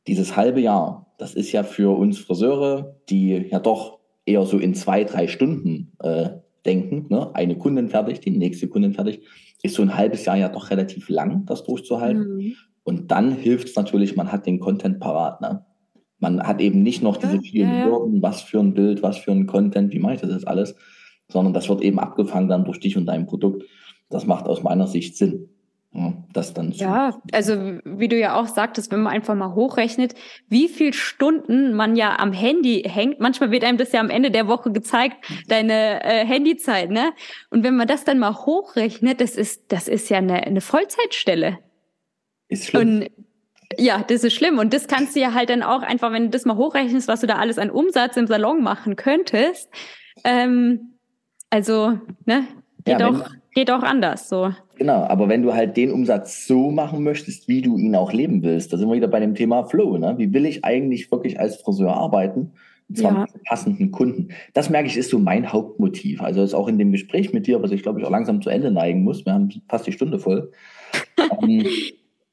[0.07, 4.75] Dieses halbe Jahr, das ist ja für uns Friseure, die ja doch eher so in
[4.75, 6.31] zwei, drei Stunden äh,
[6.67, 7.31] denken, ne?
[7.35, 9.23] eine Kundin fertig, die nächste Kundin fertig,
[9.63, 12.37] ist so ein halbes Jahr ja doch relativ lang, das durchzuhalten.
[12.37, 12.55] Mhm.
[12.85, 15.41] Und dann hilft es natürlich, man hat den Content parat.
[15.41, 15.65] Ne?
[16.19, 17.85] Man hat eben nicht noch diese vielen ja, ja.
[17.87, 20.77] Hürden, was für ein Bild, was für ein Content, wie mache ich das jetzt alles,
[21.29, 23.65] sondern das wird eben abgefangen dann durch dich und dein Produkt.
[24.09, 25.49] Das macht aus meiner Sicht Sinn.
[26.33, 30.15] Das dann ja, also wie du ja auch sagtest, wenn man einfach mal hochrechnet,
[30.49, 33.21] wie viel Stunden man ja am Handy hängt.
[33.21, 35.17] Manchmal wird einem das ja am Ende der Woche gezeigt,
[35.49, 37.13] deine äh, Handyzeit, ne?
[37.51, 41.59] Und wenn man das dann mal hochrechnet, das ist, das ist ja eine, eine Vollzeitstelle.
[42.49, 43.01] Ist schlimm.
[43.01, 43.11] Und
[43.79, 44.59] ja, das ist schlimm.
[44.59, 47.21] Und das kannst du ja halt dann auch einfach, wenn du das mal hochrechnest, was
[47.21, 49.71] du da alles an Umsatz im Salon machen könntest.
[50.25, 50.99] Ähm,
[51.51, 52.47] also, ne,
[52.85, 54.53] geht, ja, auch, geht auch anders so.
[54.77, 58.43] Genau, aber wenn du halt den Umsatz so machen möchtest, wie du ihn auch leben
[58.43, 59.97] willst, da sind wir wieder bei dem Thema Flow.
[59.97, 60.15] Ne?
[60.19, 62.53] Wie will ich eigentlich wirklich als Friseur arbeiten?
[62.89, 63.21] Und zwar ja.
[63.21, 64.29] mit passenden Kunden.
[64.53, 66.21] Das merke ich, ist so mein Hauptmotiv.
[66.21, 68.51] Also ist auch in dem Gespräch mit dir, was ich glaube ich auch langsam zu
[68.51, 69.25] Ende neigen muss.
[69.25, 70.53] Wir haben fast die Stunde voll.
[71.43, 71.67] ähm,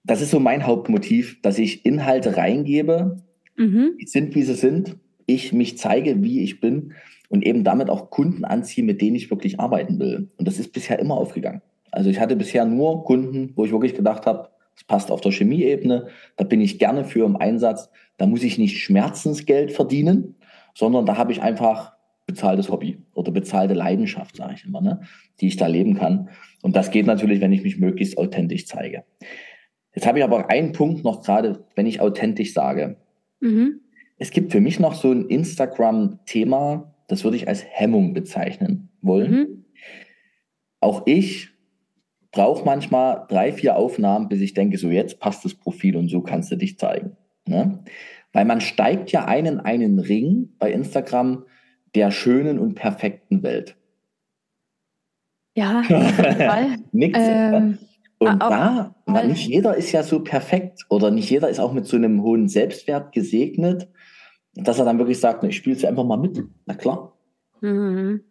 [0.04, 3.18] das ist so mein Hauptmotiv, dass ich Inhalte reingebe,
[3.56, 3.92] mhm.
[4.00, 4.98] die sind, wie sie sind.
[5.26, 6.92] Ich mich zeige, wie ich bin
[7.30, 10.30] und eben damit auch Kunden anziehe, mit denen ich wirklich arbeiten will.
[10.38, 11.62] Und das ist bisher immer aufgegangen.
[11.94, 15.32] Also ich hatte bisher nur Kunden, wo ich wirklich gedacht habe, es passt auf der
[15.32, 20.36] Chemieebene, da bin ich gerne für im Einsatz, da muss ich nicht Schmerzensgeld verdienen,
[20.74, 21.94] sondern da habe ich einfach
[22.26, 25.02] bezahltes Hobby oder bezahlte Leidenschaft, sage ich immer, ne,
[25.40, 26.30] die ich da leben kann.
[26.64, 29.04] Und das geht natürlich, wenn ich mich möglichst authentisch zeige.
[29.94, 32.98] Jetzt habe ich aber einen Punkt noch gerade, wenn ich authentisch sage.
[33.40, 33.82] Mhm.
[34.18, 39.32] Es gibt für mich noch so ein Instagram-Thema, das würde ich als Hemmung bezeichnen wollen.
[39.32, 39.66] Mhm.
[40.80, 41.53] Auch ich
[42.34, 46.20] brauche manchmal drei, vier Aufnahmen, bis ich denke, so jetzt passt das Profil und so
[46.22, 47.16] kannst du dich zeigen.
[47.48, 47.80] Ne?
[48.34, 51.46] Weil man steigt ja einen einen Ring bei Instagram
[51.96, 53.78] der schönen und perfekten Welt.
[55.56, 56.76] Ja, auf jeden Fall.
[56.92, 57.20] Nix.
[57.22, 57.78] Ähm,
[58.18, 61.86] und ah, da, nicht jeder ist ja so perfekt oder nicht jeder ist auch mit
[61.86, 63.90] so einem hohen Selbstwert gesegnet,
[64.56, 66.42] dass er dann wirklich sagt, ich spiele es einfach mal mit.
[66.66, 67.14] Na klar.
[67.62, 68.24] Mhm.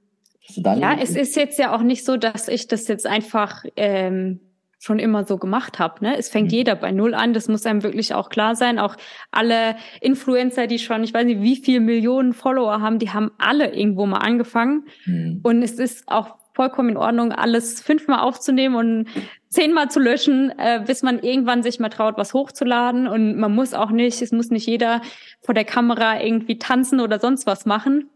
[0.48, 4.40] Ja, es ist jetzt ja auch nicht so, dass ich das jetzt einfach ähm,
[4.82, 6.04] schon immer so gemacht habe.
[6.04, 6.18] Ne?
[6.18, 6.56] Es fängt mhm.
[6.56, 7.34] jeder bei Null an.
[7.34, 8.80] Das muss einem wirklich auch klar sein.
[8.80, 8.96] Auch
[9.30, 13.72] alle Influencer, die schon, ich weiß nicht, wie viele Millionen Follower haben, die haben alle
[13.72, 14.86] irgendwo mal angefangen.
[15.06, 15.40] Mhm.
[15.44, 19.08] Und es ist auch vollkommen in Ordnung, alles fünfmal aufzunehmen und
[19.48, 23.06] zehnmal zu löschen, äh, bis man irgendwann sich mal traut, was hochzuladen.
[23.06, 25.00] Und man muss auch nicht, es muss nicht jeder
[25.40, 28.10] vor der Kamera irgendwie tanzen oder sonst was machen,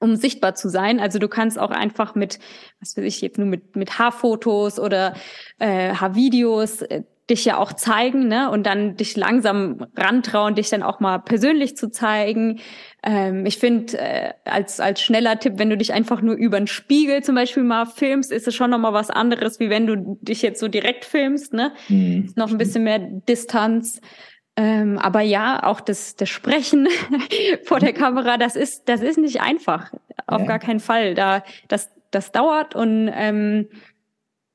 [0.00, 1.00] um sichtbar zu sein.
[1.00, 2.38] Also du kannst auch einfach mit,
[2.80, 5.14] was weiß ich jetzt nur mit, mit Haarfotos oder
[5.58, 8.50] äh, Haarvideos äh, dich ja auch zeigen, ne?
[8.50, 12.60] Und dann dich langsam rantrauen, dich dann auch mal persönlich zu zeigen.
[13.02, 16.68] Ähm, ich finde, äh, als, als schneller Tipp, wenn du dich einfach nur über einen
[16.68, 20.42] Spiegel zum Beispiel mal filmst, ist es schon nochmal was anderes, wie wenn du dich
[20.42, 21.72] jetzt so direkt filmst, ne?
[21.88, 22.32] Mhm.
[22.36, 24.00] Noch ein bisschen mehr Distanz.
[24.56, 26.88] Ähm, aber ja, auch das, das Sprechen
[27.64, 29.92] vor der Kamera, das ist, das ist nicht einfach.
[30.26, 30.46] Auf ja.
[30.46, 31.14] gar keinen Fall.
[31.14, 33.68] Da, das, das dauert und ähm,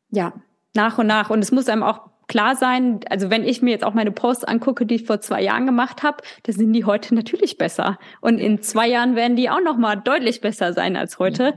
[0.10, 0.34] ja,
[0.74, 1.30] nach und nach.
[1.30, 4.46] Und es muss einem auch klar sein, also wenn ich mir jetzt auch meine Posts
[4.46, 8.00] angucke, die ich vor zwei Jahren gemacht habe, da sind die heute natürlich besser.
[8.22, 11.56] Und in zwei Jahren werden die auch noch mal deutlich besser sein als heute.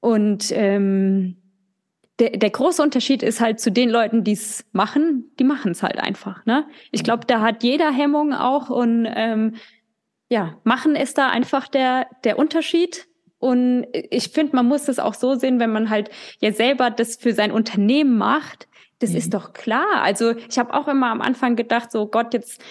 [0.00, 1.36] Und ähm,
[2.20, 5.82] der, der große Unterschied ist halt zu den Leuten, die es machen, die machen es
[5.82, 6.44] halt einfach.
[6.44, 6.66] Ne?
[6.92, 9.56] Ich glaube, da hat jeder Hemmung auch und ähm,
[10.28, 13.08] ja, machen ist da einfach der, der Unterschied.
[13.38, 16.10] Und ich finde, man muss es auch so sehen, wenn man halt
[16.40, 18.68] ja selber das für sein Unternehmen macht,
[18.98, 19.16] das mhm.
[19.16, 20.02] ist doch klar.
[20.02, 22.62] Also ich habe auch immer am Anfang gedacht, so Gott, jetzt,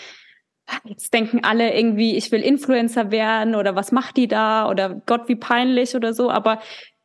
[0.86, 5.28] jetzt denken alle irgendwie, ich will Influencer werden oder was macht die da oder Gott,
[5.28, 6.30] wie peinlich oder so.
[6.30, 6.60] Aber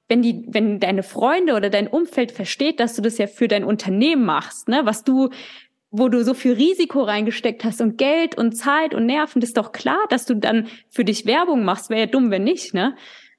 [0.09, 3.65] wenn die, wenn deine Freunde oder dein Umfeld versteht, dass du das ja für dein
[3.65, 5.31] Unternehmen machst, ne, was du
[5.97, 9.57] wo du so viel Risiko reingesteckt hast und Geld und Zeit und Nerven, das ist
[9.57, 11.89] doch klar, dass du dann für dich Werbung machst.
[11.89, 12.97] Wäre ja dumm, wenn nicht, ne?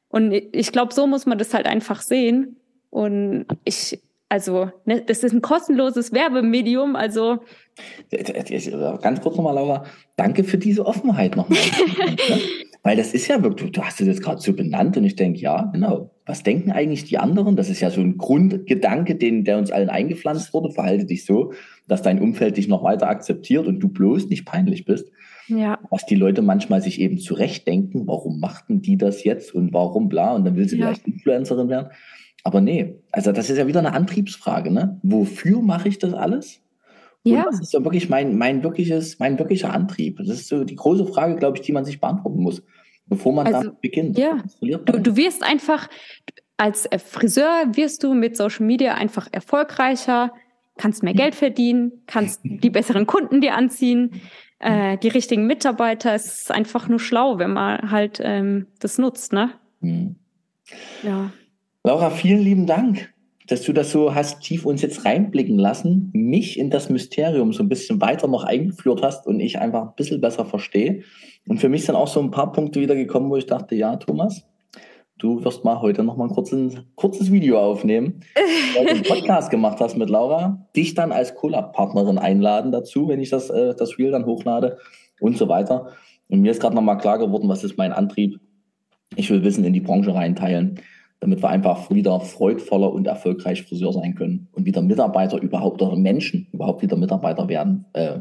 [0.07, 2.55] Und ich glaube, so muss man das halt einfach sehen.
[2.91, 7.39] Und ich, also, ne, das ist ein kostenloses Werbemedium, also.
[9.01, 9.84] Ganz kurz nochmal, Laura,
[10.16, 11.59] danke für diese Offenheit nochmal.
[12.84, 15.41] Weil das ist ja wirklich, du hast es jetzt gerade so benannt und ich denke,
[15.41, 16.09] ja, genau.
[16.26, 17.55] Was denken eigentlich die anderen?
[17.55, 20.71] Das ist ja so ein Grundgedanke, den, der uns allen eingepflanzt wurde.
[20.71, 21.53] Verhalte dich so,
[21.88, 25.11] dass dein Umfeld dich noch weiter akzeptiert und du bloß nicht peinlich bist.
[25.47, 25.78] Ja.
[25.91, 30.34] Was die Leute manchmal sich eben zurechtdenken, warum machten die das jetzt und warum bla
[30.34, 30.88] und dann will sie ja.
[30.88, 31.89] vielleicht Influencerin werden.
[32.43, 34.99] Aber nee, also das ist ja wieder eine Antriebsfrage, ne?
[35.03, 36.61] Wofür mache ich das alles?
[37.23, 37.43] Und ja.
[37.43, 40.17] das ist ja wirklich mein, mein wirkliches, mein wirklicher Antrieb.
[40.17, 42.63] Das ist so die große Frage, glaube ich, die man sich beantworten muss,
[43.07, 44.17] bevor man also, damit beginnt.
[44.17, 44.43] Ja.
[44.61, 45.89] Du, du wirst einfach,
[46.57, 50.33] als Friseur wirst du mit Social Media einfach erfolgreicher,
[50.77, 54.21] kannst mehr Geld verdienen, kannst die besseren Kunden dir anziehen,
[54.59, 56.13] äh, die richtigen Mitarbeiter.
[56.13, 59.51] Es ist einfach nur schlau, wenn man halt ähm, das nutzt, ne?
[59.81, 60.15] Mhm.
[61.03, 61.31] Ja.
[61.83, 63.13] Laura, vielen lieben Dank
[63.47, 67.63] dass du das so hast tief uns jetzt reinblicken lassen, mich in das Mysterium so
[67.63, 71.03] ein bisschen weiter noch eingeführt hast und ich einfach ein bisschen besser verstehe.
[71.47, 73.97] Und für mich sind auch so ein paar Punkte wieder gekommen, wo ich dachte, ja,
[73.97, 74.47] Thomas,
[75.19, 78.21] du wirst mal heute noch mal ein kurzes, kurzes Video aufnehmen,
[78.75, 83.19] weil du einen Podcast gemacht hast mit Laura, dich dann als Collab-Partnerin einladen dazu, wenn
[83.19, 84.79] ich das, äh, das Reel dann hochlade
[85.19, 85.91] und so weiter.
[86.29, 88.39] Und mir ist gerade noch mal klar geworden, was ist mein Antrieb.
[89.15, 90.79] Ich will Wissen in die Branche reinteilen
[91.26, 95.95] damit wir einfach wieder freudvoller und erfolgreich Friseur sein können und wieder Mitarbeiter überhaupt oder
[95.95, 97.86] Menschen überhaupt wieder Mitarbeiter werden.
[97.93, 98.19] Äh,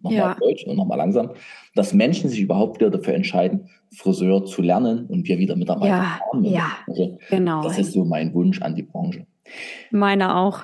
[0.00, 0.36] nochmal ja.
[0.40, 1.30] Deutsch und nochmal langsam,
[1.76, 6.20] dass Menschen sich überhaupt wieder dafür entscheiden, Friseur zu lernen und wir wieder Mitarbeiter ja,
[6.20, 6.44] haben.
[6.44, 7.62] Ja, also, genau.
[7.62, 9.24] Das ist so mein Wunsch an die Branche.
[9.92, 10.62] Meiner auch.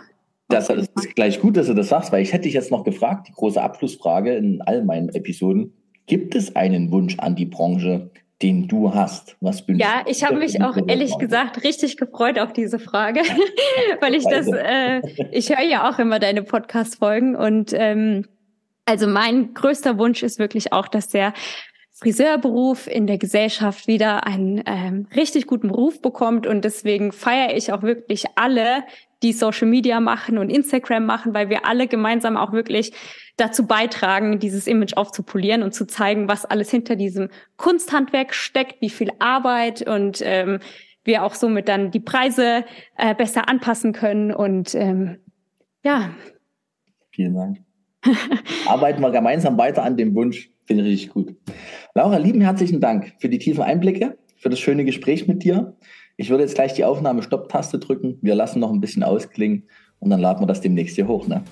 [0.48, 2.82] Das, das ist gleich gut, dass du das sagst, weil ich hätte dich jetzt noch
[2.82, 5.74] gefragt, die große Abschlussfrage in all meinen Episoden.
[6.06, 8.10] Gibt es einen Wunsch an die Branche,
[8.42, 9.36] den du hast?
[9.40, 11.20] Was Ja, ich habe mich auch ehrlich machen?
[11.20, 13.20] gesagt richtig gefreut auf diese Frage,
[14.00, 15.00] weil ich das, äh,
[15.32, 18.26] ich höre ja auch immer deine Podcast-Folgen und ähm,
[18.84, 21.34] also mein größter Wunsch ist wirklich auch, dass der
[21.92, 27.72] Friseurberuf in der Gesellschaft wieder einen ähm, richtig guten Beruf bekommt und deswegen feiere ich
[27.72, 28.84] auch wirklich alle,
[29.24, 32.92] die Social Media machen und Instagram machen, weil wir alle gemeinsam auch wirklich
[33.38, 38.90] dazu beitragen, dieses Image aufzupolieren und zu zeigen, was alles hinter diesem Kunsthandwerk steckt, wie
[38.90, 40.58] viel Arbeit und ähm,
[41.04, 42.64] wir auch somit dann die Preise
[42.96, 45.18] äh, besser anpassen können und ähm,
[45.82, 46.10] ja.
[47.10, 47.58] Vielen Dank.
[48.66, 50.50] Arbeiten wir gemeinsam weiter an dem Wunsch.
[50.66, 51.34] Finde ich richtig gut.
[51.94, 55.76] Laura, lieben herzlichen Dank für die tiefen Einblicke, für das schöne Gespräch mit dir.
[56.16, 58.18] Ich würde jetzt gleich die Aufnahme-Stopp-Taste drücken.
[58.20, 59.68] Wir lassen noch ein bisschen ausklingen
[60.00, 61.26] und dann laden wir das demnächst hier hoch.
[61.26, 61.42] Ne?